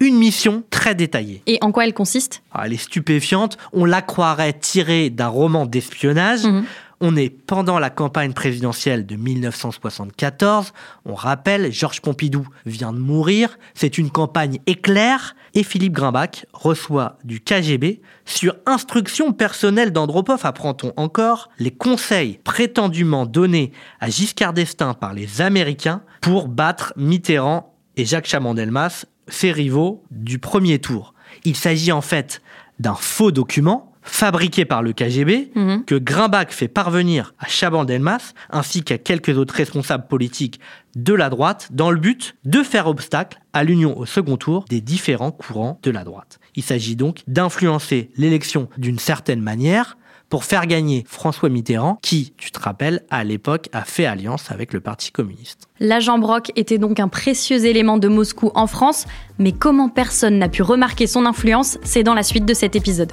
une 0.00 0.16
mission 0.16 0.62
très 0.70 0.94
détaillée. 0.94 1.42
Et 1.46 1.58
en 1.62 1.72
quoi 1.72 1.86
elle 1.86 1.94
consiste? 1.94 2.42
Alors, 2.52 2.66
elle 2.66 2.72
est 2.74 2.76
stupéfiante, 2.76 3.56
on 3.72 3.84
la 3.84 4.02
croirait 4.02 4.52
tirée 4.52 5.10
d'un 5.10 5.28
roman 5.28 5.66
d'espionnage. 5.66 6.44
Mhm. 6.44 6.64
On 7.00 7.14
est 7.14 7.28
pendant 7.28 7.78
la 7.78 7.90
campagne 7.90 8.32
présidentielle 8.32 9.04
de 9.04 9.16
1974. 9.16 10.72
On 11.04 11.14
rappelle, 11.14 11.70
Georges 11.70 12.00
Pompidou 12.00 12.48
vient 12.64 12.94
de 12.94 12.98
mourir. 12.98 13.58
C'est 13.74 13.98
une 13.98 14.10
campagne 14.10 14.60
éclair. 14.66 15.36
Et 15.52 15.62
Philippe 15.62 15.92
Grimbach 15.92 16.46
reçoit 16.54 17.18
du 17.24 17.40
KGB, 17.40 18.00
sur 18.24 18.56
instruction 18.64 19.32
personnelle 19.32 19.92
d'Andropov, 19.92 20.40
apprend-on 20.44 20.92
encore, 20.96 21.50
les 21.58 21.70
conseils 21.70 22.38
prétendument 22.44 23.26
donnés 23.26 23.72
à 24.00 24.08
Giscard 24.08 24.52
d'Estaing 24.52 24.94
par 24.94 25.12
les 25.12 25.40
Américains 25.42 26.02
pour 26.20 26.48
battre 26.48 26.92
Mitterrand 26.96 27.74
et 27.96 28.04
Jacques 28.04 28.26
Chaban-Delmas, 28.26 29.04
ses 29.28 29.52
rivaux 29.52 30.02
du 30.10 30.38
premier 30.38 30.78
tour. 30.78 31.14
Il 31.44 31.56
s'agit 31.56 31.92
en 31.92 32.02
fait 32.02 32.42
d'un 32.78 32.94
faux 32.94 33.30
document 33.30 33.92
fabriqué 34.06 34.64
par 34.64 34.82
le 34.82 34.92
KGB 34.92 35.50
Mhm. 35.54 35.84
que 35.84 35.94
Grimbach 35.96 36.50
fait 36.50 36.68
parvenir 36.68 37.34
à 37.38 37.46
Chaban-Delmas 37.48 38.32
ainsi 38.50 38.82
qu'à 38.82 38.98
quelques 38.98 39.36
autres 39.36 39.54
responsables 39.54 40.06
politiques 40.06 40.60
de 40.94 41.12
la 41.12 41.28
droite 41.28 41.68
dans 41.72 41.90
le 41.90 41.98
but 41.98 42.36
de 42.44 42.62
faire 42.62 42.86
obstacle 42.86 43.38
à 43.52 43.64
l'union 43.64 43.98
au 43.98 44.06
second 44.06 44.36
tour 44.36 44.64
des 44.68 44.80
différents 44.80 45.32
courants 45.32 45.78
de 45.82 45.90
la 45.90 46.04
droite. 46.04 46.38
Il 46.54 46.62
s'agit 46.62 46.96
donc 46.96 47.22
d'influencer 47.26 48.10
l'élection 48.16 48.68
d'une 48.78 48.98
certaine 48.98 49.40
manière 49.40 49.98
pour 50.28 50.42
faire 50.42 50.66
gagner 50.66 51.04
François 51.06 51.48
Mitterrand 51.48 51.98
qui, 52.02 52.32
tu 52.36 52.50
te 52.50 52.58
rappelles, 52.58 53.02
à 53.10 53.22
l'époque 53.22 53.68
a 53.72 53.84
fait 53.84 54.06
alliance 54.06 54.50
avec 54.50 54.72
le 54.72 54.80
Parti 54.80 55.12
communiste. 55.12 55.68
L'agent 55.78 56.18
Brock 56.18 56.50
était 56.56 56.78
donc 56.78 56.98
un 56.98 57.06
précieux 57.08 57.64
élément 57.64 57.96
de 57.98 58.08
Moscou 58.08 58.50
en 58.56 58.66
France, 58.66 59.04
mais 59.38 59.52
comment 59.52 59.88
personne 59.88 60.38
n'a 60.38 60.48
pu 60.48 60.62
remarquer 60.62 61.06
son 61.06 61.26
influence, 61.26 61.78
c'est 61.84 62.02
dans 62.02 62.14
la 62.14 62.24
suite 62.24 62.44
de 62.44 62.54
cet 62.54 62.74
épisode. 62.74 63.12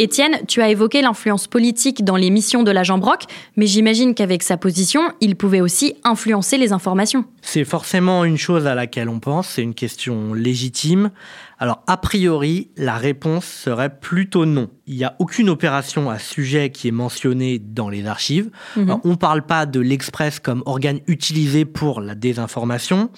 Étienne, 0.00 0.38
tu 0.46 0.62
as 0.62 0.68
évoqué 0.68 1.02
l'influence 1.02 1.48
politique 1.48 2.04
dans 2.04 2.14
les 2.14 2.30
missions 2.30 2.62
de 2.62 2.70
l'agent 2.70 2.98
Brock, 2.98 3.24
mais 3.56 3.66
j'imagine 3.66 4.14
qu'avec 4.14 4.44
sa 4.44 4.56
position, 4.56 5.00
il 5.20 5.34
pouvait 5.34 5.60
aussi 5.60 5.96
influencer 6.04 6.56
les 6.56 6.72
informations. 6.72 7.24
C'est 7.42 7.64
forcément 7.64 8.24
une 8.24 8.38
chose 8.38 8.68
à 8.68 8.76
laquelle 8.76 9.08
on 9.08 9.18
pense, 9.18 9.48
c'est 9.48 9.62
une 9.62 9.74
question 9.74 10.34
légitime. 10.34 11.10
Alors, 11.58 11.82
a 11.88 11.96
priori, 11.96 12.70
la 12.76 12.96
réponse 12.96 13.44
serait 13.44 13.98
plutôt 13.98 14.46
non. 14.46 14.68
Il 14.86 14.94
n'y 14.94 15.04
a 15.04 15.16
aucune 15.18 15.50
opération 15.50 16.08
à 16.10 16.20
ce 16.20 16.32
sujet 16.32 16.70
qui 16.70 16.86
est 16.86 16.92
mentionnée 16.92 17.58
dans 17.58 17.88
les 17.88 18.06
archives. 18.06 18.50
Alors, 18.76 19.00
on 19.02 19.10
ne 19.10 19.16
parle 19.16 19.42
pas 19.42 19.66
de 19.66 19.80
l'Express 19.80 20.38
comme 20.38 20.62
organe 20.64 21.00
utilisé 21.08 21.64
pour 21.64 22.00
la 22.00 22.14
désinformation. 22.14 23.10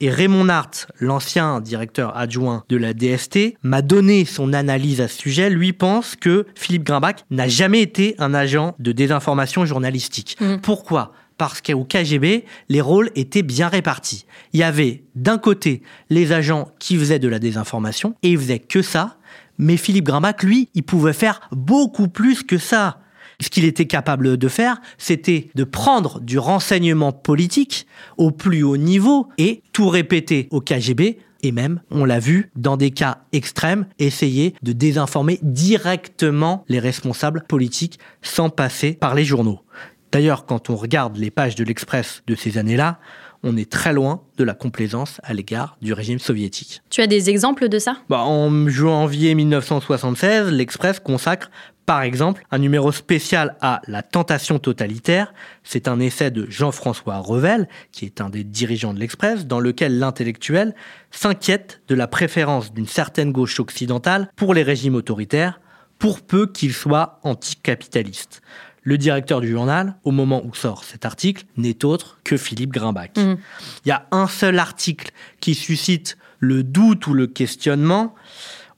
Et 0.00 0.10
Raymond 0.10 0.48
Hart, 0.50 0.88
l'ancien 1.00 1.60
directeur 1.60 2.16
adjoint 2.16 2.64
de 2.68 2.76
la 2.76 2.92
DST, 2.92 3.56
m'a 3.62 3.80
donné 3.80 4.26
son 4.26 4.52
analyse 4.52 5.00
à 5.00 5.08
ce 5.08 5.18
sujet. 5.18 5.48
Lui 5.48 5.72
pense 5.72 6.16
que 6.16 6.44
Philippe 6.54 6.84
Grimbach 6.84 7.24
n'a 7.30 7.48
jamais 7.48 7.80
été 7.80 8.14
un 8.18 8.34
agent 8.34 8.74
de 8.78 8.92
désinformation 8.92 9.64
journalistique. 9.64 10.36
Pourquoi? 10.62 11.12
Parce 11.38 11.60
qu'au 11.60 11.84
KGB, 11.84 12.44
les 12.68 12.80
rôles 12.80 13.10
étaient 13.14 13.42
bien 13.42 13.68
répartis. 13.68 14.26
Il 14.52 14.60
y 14.60 14.62
avait 14.62 15.04
d'un 15.14 15.38
côté 15.38 15.82
les 16.10 16.32
agents 16.32 16.70
qui 16.78 16.96
faisaient 16.96 17.18
de 17.18 17.28
la 17.28 17.38
désinformation, 17.38 18.14
et 18.22 18.32
ils 18.32 18.38
faisaient 18.38 18.58
que 18.58 18.82
ça, 18.82 19.16
mais 19.58 19.76
Philippe 19.76 20.06
Grimbach, 20.06 20.42
lui, 20.42 20.68
il 20.74 20.82
pouvait 20.82 21.12
faire 21.12 21.40
beaucoup 21.52 22.08
plus 22.08 22.42
que 22.42 22.58
ça. 22.58 23.00
Ce 23.40 23.48
qu'il 23.48 23.64
était 23.64 23.86
capable 23.86 24.36
de 24.36 24.48
faire, 24.48 24.80
c'était 24.98 25.50
de 25.54 25.64
prendre 25.64 26.20
du 26.20 26.38
renseignement 26.38 27.12
politique 27.12 27.86
au 28.16 28.30
plus 28.30 28.62
haut 28.62 28.76
niveau 28.76 29.28
et 29.38 29.62
tout 29.72 29.88
répéter 29.88 30.48
au 30.50 30.60
KGB 30.60 31.18
et 31.42 31.52
même, 31.52 31.80
on 31.90 32.04
l'a 32.04 32.18
vu, 32.18 32.50
dans 32.56 32.76
des 32.76 32.90
cas 32.90 33.18
extrêmes, 33.32 33.86
essayer 33.98 34.54
de 34.62 34.72
désinformer 34.72 35.38
directement 35.42 36.64
les 36.68 36.80
responsables 36.80 37.44
politiques 37.48 38.00
sans 38.22 38.50
passer 38.50 38.94
par 38.94 39.14
les 39.14 39.24
journaux. 39.24 39.60
D'ailleurs, 40.10 40.46
quand 40.46 40.70
on 40.70 40.76
regarde 40.76 41.16
les 41.16 41.30
pages 41.30 41.54
de 41.54 41.62
l'Express 41.62 42.22
de 42.26 42.34
ces 42.34 42.58
années-là, 42.58 42.98
on 43.42 43.56
est 43.56 43.70
très 43.70 43.92
loin 43.92 44.22
de 44.38 44.44
la 44.44 44.54
complaisance 44.54 45.20
à 45.22 45.34
l'égard 45.34 45.76
du 45.80 45.92
régime 45.92 46.18
soviétique. 46.18 46.82
Tu 46.90 47.00
as 47.00 47.06
des 47.06 47.30
exemples 47.30 47.68
de 47.68 47.78
ça? 47.78 47.98
Bah, 48.08 48.22
en 48.22 48.68
janvier 48.68 49.34
1976, 49.34 50.50
l'Express 50.50 50.98
consacre 50.98 51.50
par 51.86 52.02
exemple 52.02 52.44
un 52.50 52.58
numéro 52.58 52.92
spécial 52.92 53.56
à 53.60 53.80
La 53.86 54.02
tentation 54.02 54.58
totalitaire. 54.58 55.32
C'est 55.62 55.88
un 55.88 56.00
essai 56.00 56.30
de 56.30 56.46
Jean-François 56.50 57.18
Revel, 57.18 57.68
qui 57.92 58.04
est 58.04 58.20
un 58.20 58.28
des 58.28 58.44
dirigeants 58.44 58.92
de 58.92 58.98
l'Express, 58.98 59.46
dans 59.46 59.60
lequel 59.60 59.98
l'intellectuel 59.98 60.74
s'inquiète 61.12 61.80
de 61.88 61.94
la 61.94 62.08
préférence 62.08 62.74
d'une 62.74 62.88
certaine 62.88 63.32
gauche 63.32 63.60
occidentale 63.60 64.28
pour 64.36 64.52
les 64.52 64.64
régimes 64.64 64.96
autoritaires, 64.96 65.60
pour 65.98 66.20
peu 66.20 66.46
qu'ils 66.46 66.74
soient 66.74 67.20
anticapitalistes. 67.22 68.42
Le 68.82 68.98
directeur 68.98 69.40
du 69.40 69.50
journal, 69.50 69.96
au 70.04 70.10
moment 70.10 70.44
où 70.44 70.54
sort 70.54 70.84
cet 70.84 71.04
article, 71.04 71.44
n'est 71.56 71.84
autre 71.84 72.18
que 72.22 72.36
Philippe 72.36 72.72
Grimbach. 72.72 73.10
Il 73.16 73.38
y 73.88 73.90
a 73.90 74.06
un 74.12 74.28
seul 74.28 74.58
article 74.58 75.10
qui 75.40 75.54
suscite 75.54 76.16
le 76.38 76.62
doute 76.62 77.06
ou 77.06 77.14
le 77.14 77.26
questionnement. 77.26 78.14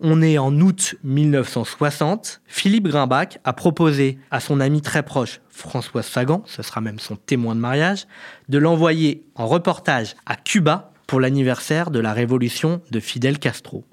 On 0.00 0.22
est 0.22 0.38
en 0.38 0.60
août 0.60 0.94
1960. 1.02 2.40
Philippe 2.46 2.86
Grimbach 2.86 3.38
a 3.42 3.52
proposé 3.52 4.18
à 4.30 4.38
son 4.38 4.60
ami 4.60 4.80
très 4.80 5.02
proche, 5.02 5.40
François 5.48 6.04
Sagan, 6.04 6.44
ce 6.46 6.62
sera 6.62 6.80
même 6.80 7.00
son 7.00 7.16
témoin 7.16 7.56
de 7.56 7.60
mariage, 7.60 8.06
de 8.48 8.58
l'envoyer 8.58 9.24
en 9.34 9.48
reportage 9.48 10.14
à 10.24 10.36
Cuba 10.36 10.92
pour 11.08 11.18
l'anniversaire 11.18 11.90
de 11.90 11.98
la 11.98 12.12
révolution 12.12 12.80
de 12.92 13.00
Fidel 13.00 13.40
Castro. 13.40 13.84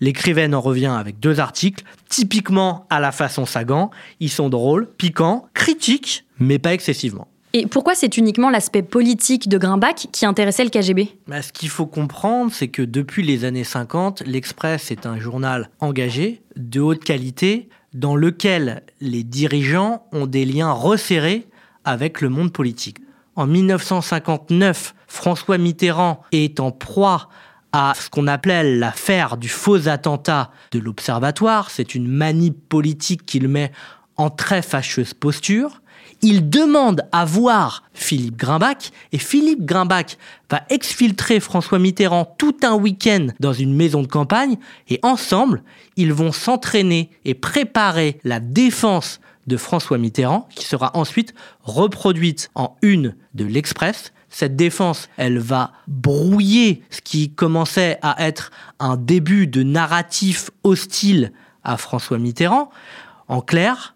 L'écrivaine 0.00 0.54
en 0.54 0.60
revient 0.60 0.86
avec 0.86 1.18
deux 1.18 1.40
articles, 1.40 1.82
typiquement 2.08 2.86
à 2.88 3.00
la 3.00 3.10
façon 3.10 3.44
Sagan. 3.44 3.90
Ils 4.20 4.30
sont 4.30 4.48
drôles, 4.48 4.88
piquants, 4.96 5.48
critiques, 5.54 6.24
mais 6.38 6.60
pas 6.60 6.72
excessivement. 6.72 7.26
Et 7.54 7.66
pourquoi 7.66 7.94
c'est 7.94 8.18
uniquement 8.18 8.50
l'aspect 8.50 8.82
politique 8.82 9.48
de 9.48 9.56
Grimbach 9.56 10.08
qui 10.12 10.26
intéressait 10.26 10.64
le 10.64 10.70
KGB 10.70 11.08
Bah, 11.26 11.40
ce 11.40 11.52
qu'il 11.52 11.70
faut 11.70 11.86
comprendre, 11.86 12.52
c'est 12.52 12.68
que 12.68 12.82
depuis 12.82 13.22
les 13.22 13.44
années 13.44 13.64
50, 13.64 14.22
l'Express 14.26 14.90
est 14.90 15.06
un 15.06 15.18
journal 15.18 15.70
engagé, 15.80 16.42
de 16.56 16.80
haute 16.80 17.02
qualité, 17.02 17.68
dans 17.94 18.16
lequel 18.16 18.82
les 19.00 19.24
dirigeants 19.24 20.06
ont 20.12 20.26
des 20.26 20.44
liens 20.44 20.72
resserrés 20.72 21.46
avec 21.84 22.20
le 22.20 22.28
monde 22.28 22.52
politique. 22.52 22.98
En 23.34 23.46
1959, 23.46 24.94
François 25.06 25.56
Mitterrand 25.56 26.22
est 26.32 26.60
en 26.60 26.70
proie 26.70 27.30
à 27.72 27.92
ce 27.94 28.10
qu'on 28.10 28.26
appelait 28.26 28.76
l'affaire 28.76 29.36
du 29.36 29.48
faux 29.48 29.88
attentat 29.88 30.50
de 30.72 30.80
l'Observatoire. 30.80 31.70
C'est 31.70 31.94
une 31.94 32.08
manip 32.08 32.68
politique 32.68 33.24
qu'il 33.24 33.48
met 33.48 33.72
en 34.16 34.28
très 34.28 34.60
fâcheuse 34.60 35.14
posture. 35.14 35.80
Il 36.20 36.50
demande 36.50 37.02
à 37.12 37.24
voir 37.24 37.84
Philippe 37.94 38.36
Grimbach 38.36 38.90
et 39.12 39.18
Philippe 39.18 39.64
Grimbach 39.64 40.16
va 40.50 40.62
exfiltrer 40.68 41.38
François 41.38 41.78
Mitterrand 41.78 42.34
tout 42.38 42.56
un 42.64 42.74
week-end 42.74 43.28
dans 43.38 43.52
une 43.52 43.74
maison 43.74 44.02
de 44.02 44.08
campagne 44.08 44.56
et 44.88 44.98
ensemble, 45.02 45.62
ils 45.96 46.12
vont 46.12 46.32
s'entraîner 46.32 47.10
et 47.24 47.34
préparer 47.34 48.18
la 48.24 48.40
défense 48.40 49.20
de 49.46 49.56
François 49.56 49.98
Mitterrand 49.98 50.48
qui 50.54 50.64
sera 50.64 50.90
ensuite 50.96 51.34
reproduite 51.62 52.50
en 52.56 52.76
une 52.82 53.14
de 53.34 53.44
l'Express. 53.44 54.12
Cette 54.28 54.56
défense, 54.56 55.08
elle 55.16 55.38
va 55.38 55.72
brouiller 55.86 56.82
ce 56.90 57.00
qui 57.00 57.30
commençait 57.30 57.98
à 58.02 58.26
être 58.26 58.50
un 58.80 58.96
début 58.96 59.46
de 59.46 59.62
narratif 59.62 60.50
hostile 60.64 61.32
à 61.64 61.76
François 61.76 62.18
Mitterrand. 62.18 62.70
En 63.28 63.40
clair, 63.40 63.94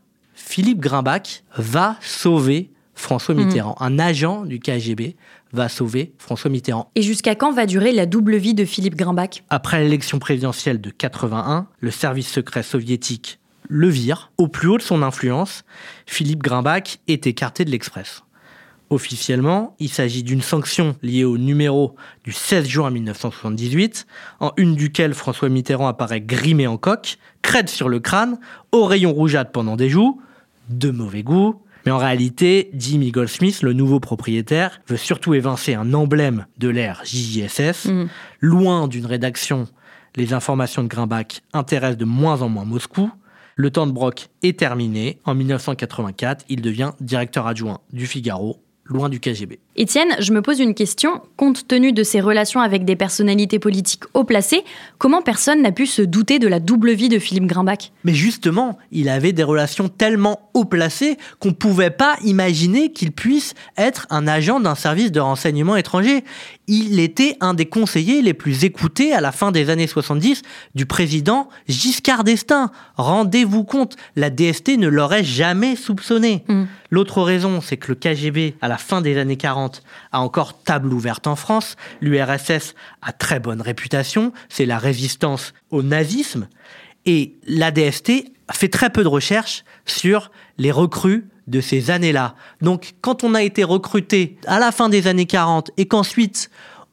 Philippe 0.52 0.80
Grimbach 0.80 1.44
va 1.56 1.96
sauver 2.02 2.68
François 2.94 3.34
Mhm. 3.34 3.46
Mitterrand. 3.46 3.74
Un 3.80 3.98
agent 3.98 4.44
du 4.44 4.60
KGB 4.60 5.16
va 5.54 5.70
sauver 5.70 6.12
François 6.18 6.50
Mitterrand. 6.50 6.90
Et 6.94 7.00
jusqu'à 7.00 7.34
quand 7.34 7.52
va 7.52 7.64
durer 7.64 7.90
la 7.90 8.04
double 8.04 8.36
vie 8.36 8.52
de 8.52 8.66
Philippe 8.66 8.94
Grimbach? 8.96 9.44
Après 9.48 9.82
l'élection 9.82 10.18
présidentielle 10.18 10.78
de 10.82 10.90
81, 10.90 11.68
le 11.80 11.90
service 11.90 12.28
secret 12.28 12.62
soviétique 12.62 13.38
le 13.66 13.88
vire. 13.88 14.30
Au 14.36 14.46
plus 14.46 14.68
haut 14.68 14.76
de 14.76 14.82
son 14.82 15.02
influence, 15.02 15.64
Philippe 16.04 16.42
Grimbach 16.42 16.98
est 17.08 17.26
écarté 17.26 17.64
de 17.64 17.70
l'Express. 17.70 18.22
Officiellement, 18.90 19.74
il 19.78 19.88
s'agit 19.88 20.22
d'une 20.22 20.42
sanction 20.42 20.96
liée 21.00 21.24
au 21.24 21.38
numéro 21.38 21.94
du 22.24 22.32
16 22.32 22.66
juin 22.68 22.90
1978, 22.90 24.06
en 24.40 24.52
une 24.58 24.74
duquel 24.74 25.14
François 25.14 25.48
Mitterrand 25.48 25.88
apparaît 25.88 26.20
grimé 26.20 26.66
en 26.66 26.76
coq, 26.76 27.16
crête 27.40 27.70
sur 27.70 27.88
le 27.88 28.00
crâne, 28.00 28.38
au 28.70 28.84
rayon 28.84 29.14
rougeâtre 29.14 29.50
pendant 29.50 29.76
des 29.76 29.88
joues, 29.88 30.20
de 30.78 30.90
mauvais 30.90 31.22
goût. 31.22 31.62
Mais 31.84 31.92
en 31.92 31.98
réalité, 31.98 32.70
Jimmy 32.74 33.10
Goldsmith, 33.10 33.62
le 33.62 33.72
nouveau 33.72 33.98
propriétaire, 33.98 34.80
veut 34.86 34.96
surtout 34.96 35.34
évincer 35.34 35.74
un 35.74 35.94
emblème 35.94 36.46
de 36.58 36.68
l'ère 36.68 37.02
JJSS. 37.04 37.88
Loin 38.40 38.86
d'une 38.86 39.06
rédaction, 39.06 39.66
les 40.16 40.32
informations 40.32 40.82
de 40.82 40.88
Grimbach 40.88 41.40
intéressent 41.52 41.98
de 41.98 42.04
moins 42.04 42.42
en 42.42 42.48
moins 42.48 42.64
Moscou. 42.64 43.10
Le 43.56 43.70
temps 43.70 43.86
de 43.86 43.92
Brock 43.92 44.28
est 44.42 44.58
terminé. 44.58 45.20
En 45.24 45.34
1984, 45.34 46.44
il 46.48 46.62
devient 46.62 46.92
directeur 47.00 47.46
adjoint 47.46 47.80
du 47.92 48.06
Figaro, 48.06 48.62
loin 48.84 49.08
du 49.08 49.20
KGB. 49.20 49.58
Étienne, 49.74 50.14
je 50.18 50.34
me 50.34 50.42
pose 50.42 50.60
une 50.60 50.74
question. 50.74 51.22
Compte 51.38 51.66
tenu 51.66 51.92
de 51.92 52.02
ses 52.02 52.20
relations 52.20 52.60
avec 52.60 52.84
des 52.84 52.94
personnalités 52.94 53.58
politiques 53.58 54.02
haut 54.12 54.24
placées, 54.24 54.64
comment 54.98 55.22
personne 55.22 55.62
n'a 55.62 55.72
pu 55.72 55.86
se 55.86 56.02
douter 56.02 56.38
de 56.38 56.46
la 56.46 56.60
double 56.60 56.92
vie 56.92 57.08
de 57.08 57.18
Philippe 57.18 57.46
Grimbach? 57.46 57.90
Mais 58.04 58.12
justement, 58.12 58.78
il 58.90 59.08
avait 59.08 59.32
des 59.32 59.42
relations 59.42 59.88
tellement 59.88 60.50
haut 60.52 60.66
placées 60.66 61.16
qu'on 61.38 61.48
ne 61.48 61.54
pouvait 61.54 61.90
pas 61.90 62.16
imaginer 62.22 62.92
qu'il 62.92 63.12
puisse 63.12 63.54
être 63.78 64.06
un 64.10 64.28
agent 64.28 64.60
d'un 64.60 64.74
service 64.74 65.10
de 65.10 65.20
renseignement 65.20 65.76
étranger. 65.76 66.22
Il 66.68 67.00
était 67.00 67.38
un 67.40 67.54
des 67.54 67.66
conseillers 67.66 68.20
les 68.20 68.34
plus 68.34 68.64
écoutés 68.64 69.14
à 69.14 69.22
la 69.22 69.32
fin 69.32 69.52
des 69.52 69.70
années 69.70 69.86
70 69.86 70.42
du 70.74 70.84
président 70.84 71.48
Giscard 71.66 72.24
d'Estaing. 72.24 72.70
Rendez-vous 72.96 73.64
compte, 73.64 73.96
la 74.16 74.28
DST 74.28 74.76
ne 74.76 74.88
l'aurait 74.88 75.24
jamais 75.24 75.76
soupçonné. 75.76 76.44
L'autre 76.90 77.22
raison, 77.22 77.62
c'est 77.62 77.78
que 77.78 77.88
le 77.88 77.94
KGB, 77.94 78.54
à 78.60 78.68
la 78.68 78.76
fin 78.76 79.00
des 79.00 79.16
années 79.16 79.36
40, 79.36 79.61
a 80.12 80.20
encore 80.20 80.62
table 80.62 80.92
ouverte 80.92 81.26
en 81.26 81.36
France. 81.36 81.76
L'URSS 82.00 82.74
a 83.02 83.12
très 83.12 83.40
bonne 83.40 83.60
réputation, 83.60 84.32
c'est 84.48 84.66
la 84.66 84.78
résistance 84.78 85.52
au 85.70 85.82
nazisme. 85.82 86.48
Et 87.04 87.34
la 87.46 87.70
DST 87.70 88.32
fait 88.52 88.68
très 88.68 88.90
peu 88.90 89.02
de 89.02 89.08
recherches 89.08 89.64
sur 89.86 90.30
les 90.58 90.70
recrues 90.70 91.26
de 91.48 91.60
ces 91.60 91.90
années-là. 91.90 92.36
Donc, 92.60 92.92
quand 93.00 93.24
on 93.24 93.34
a 93.34 93.42
été 93.42 93.64
recruté 93.64 94.36
à 94.46 94.58
la 94.58 94.70
fin 94.72 94.88
des 94.88 95.06
années 95.06 95.26
40 95.26 95.70
et 95.76 95.86
qu'ensuite 95.86 96.50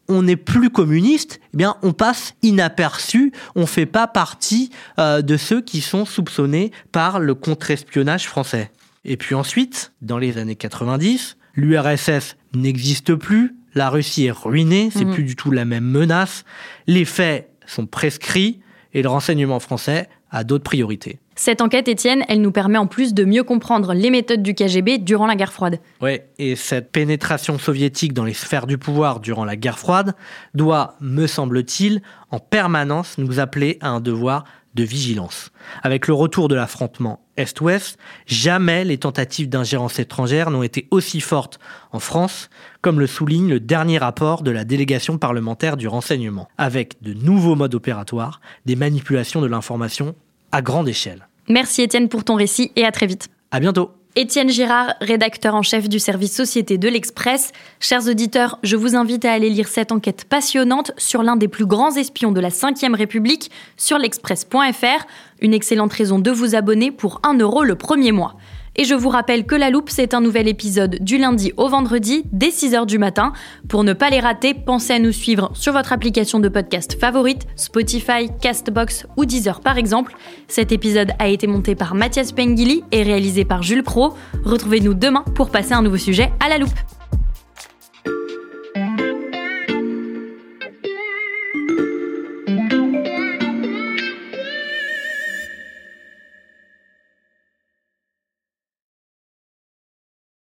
on 0.10 0.24
n'est 0.24 0.36
plus 0.36 0.72
communiste, 0.72 1.40
eh 1.54 1.58
bien, 1.58 1.76
on 1.84 1.94
passe 1.94 2.34
inaperçu, 2.42 3.32
on 3.56 3.68
fait 3.68 3.86
pas 3.86 4.08
partie 4.08 4.72
euh, 4.98 5.22
de 5.22 5.38
ceux 5.38 5.62
qui 5.62 5.82
sont 5.82 6.04
soupçonnés 6.04 6.72
par 6.92 7.20
le 7.20 7.36
contre-espionnage 7.36 8.28
français. 8.28 8.72
Et 9.06 9.18
puis 9.18 9.36
ensuite, 9.36 9.92
dans 10.02 10.18
les 10.18 10.40
années 10.40 10.56
90, 10.56 11.38
l'URSS 11.60 12.36
n'existe 12.56 13.16
plus, 13.16 13.56
la 13.76 13.90
Russie 13.90 14.26
est 14.26 14.32
ruinée, 14.32 14.90
c'est 14.92 15.06
plus 15.06 15.24
du 15.24 15.36
tout 15.36 15.52
la 15.52 15.66
même 15.66 15.86
menace, 15.86 16.44
les 16.88 17.06
faits 17.06 17.50
sont 17.66 17.86
prescrits 17.86 18.60
et 18.94 19.04
le 19.04 19.10
renseignement 19.10 19.60
français 19.60 20.10
a 20.32 20.44
d'autres 20.44 20.64
priorités. 20.64 21.20
Cette 21.36 21.62
enquête, 21.62 21.88
Étienne, 21.88 22.26
elle 22.28 22.42
nous 22.42 22.52
permet 22.52 22.78
en 22.78 22.86
plus 22.86 23.14
de 23.14 23.24
mieux 23.24 23.44
comprendre 23.44 23.94
les 23.94 24.10
méthodes 24.10 24.44
du 24.44 24.54
KGB 24.54 24.98
durant 24.98 25.26
la 25.26 25.38
guerre 25.38 25.54
froide. 25.54 25.80
Ouais, 26.02 26.28
et 26.38 26.58
cette 26.58 26.92
pénétration 26.92 27.58
soviétique 27.58 28.12
dans 28.12 28.26
les 28.26 28.34
sphères 28.34 28.68
du 28.68 28.78
pouvoir 28.78 29.22
durant 29.22 29.46
la 29.46 29.56
guerre 29.56 29.80
froide 29.80 30.16
doit, 30.54 30.98
me 31.00 31.28
semble-t-il, 31.28 32.02
en 32.32 32.40
permanence 32.40 33.18
nous 33.18 33.40
appeler 33.40 33.78
à 33.80 33.88
un 33.88 34.02
devoir 34.02 34.44
de 34.80 34.84
vigilance. 34.84 35.52
Avec 35.84 36.08
le 36.08 36.14
retour 36.14 36.48
de 36.48 36.56
l'affrontement 36.56 37.20
Est-Ouest, 37.38 37.98
jamais 38.26 38.86
les 38.86 38.98
tentatives 38.98 39.50
d'ingérence 39.50 40.00
étrangère 40.00 40.50
n'ont 40.50 40.64
été 40.64 40.88
aussi 40.90 41.20
fortes 41.20 41.60
en 41.92 42.00
France, 42.00 42.50
comme 42.82 43.00
le 43.00 43.08
souligne 43.08 43.50
le 43.50 43.60
dernier 43.60 43.98
rapport 43.98 44.42
de 44.42 44.52
la 44.52 44.64
délégation 44.64 45.18
parlementaire 45.18 45.76
du 45.76 45.88
renseignement, 45.88 46.48
avec 46.58 47.02
de 47.02 47.14
nouveaux 47.14 47.56
modes 47.56 47.76
opératoires, 47.76 48.40
des 48.66 48.78
manipulations 48.78 49.42
de 49.42 49.48
l'information 49.48 50.16
à 50.52 50.62
grande 50.62 50.88
échelle. 50.88 51.28
Merci 51.50 51.82
Étienne 51.82 52.08
pour 52.08 52.24
ton 52.24 52.36
récit 52.36 52.72
et 52.76 52.86
à 52.86 52.92
très 52.92 53.06
vite. 53.06 53.28
À 53.52 53.60
bientôt! 53.60 53.99
Étienne 54.16 54.50
Girard, 54.50 54.96
rédacteur 55.02 55.54
en 55.54 55.62
chef 55.62 55.88
du 55.88 56.00
service 56.00 56.36
Société 56.36 56.80
de 56.80 56.90
l'Express. 56.90 57.52
Chers 57.80 58.08
auditeurs, 58.08 58.58
je 58.64 58.76
vous 58.76 58.96
invite 58.96 59.24
à 59.24 59.32
aller 59.32 59.52
lire 59.52 59.68
cette 59.68 59.92
enquête 59.92 60.26
passionnante 60.26 60.92
sur 60.98 61.22
l'un 61.22 61.36
des 61.36 61.48
plus 61.48 61.68
grands 61.68 61.96
espions 61.96 62.32
de 62.32 62.40
la 62.40 62.50
Ve 62.50 62.96
République 62.96 63.52
sur 63.78 64.00
l'express.fr. 64.00 65.06
Une 65.42 65.54
excellente 65.54 65.94
raison 65.94 66.18
de 66.18 66.32
vous 66.32 66.56
abonner 66.56 66.92
pour 66.92 67.22
1 67.24 67.38
euro 67.38 67.64
le 67.64 67.76
premier 67.76 68.12
mois. 68.12 68.36
Et 68.80 68.86
je 68.86 68.96
vous 68.96 69.10
rappelle 69.10 69.46
que 69.46 69.56
La 69.56 69.72
Loupe, 69.72 69.90
c'est 69.90 70.14
un 70.14 70.22
nouvel 70.22 70.48
épisode 70.48 71.00
du 71.02 71.18
lundi 71.18 71.52
au 71.58 71.68
vendredi 71.68 72.24
dès 72.32 72.48
6h 72.48 72.86
du 72.86 72.98
matin. 72.98 73.34
Pour 73.68 73.84
ne 73.84 73.92
pas 73.92 74.10
les 74.10 74.22
rater, 74.22 74.54
pensez 74.54 74.94
à 74.94 75.00
nous 75.00 75.12
suivre 75.12 75.52
sur 75.54 75.74
votre 75.74 75.92
application 75.92 76.40
de 76.40 76.48
podcast 76.48 76.98
favorite, 76.98 77.46
Spotify, 77.58 78.30
Castbox 78.42 79.06
ou 79.18 79.26
Deezer 79.26 79.60
par 79.60 79.78
exemple. 79.78 80.16
Cet 80.48 80.72
épisode 80.72 81.12
a 81.20 81.28
été 81.28 81.46
monté 81.46 81.76
par 81.76 81.94
Mathias 81.94 82.32
Pengili 82.32 82.86
et 82.94 83.04
réalisé 83.04 83.44
par 83.44 83.64
Jules 83.64 83.84
Cro. 83.84 84.14
Retrouvez-nous 84.46 84.94
demain 84.94 85.26
pour 85.36 85.50
passer 85.50 85.74
un 85.74 85.82
nouveau 85.82 85.98
sujet 85.98 86.32
à 86.40 86.48
La 86.48 86.58
Loupe. 86.58 86.99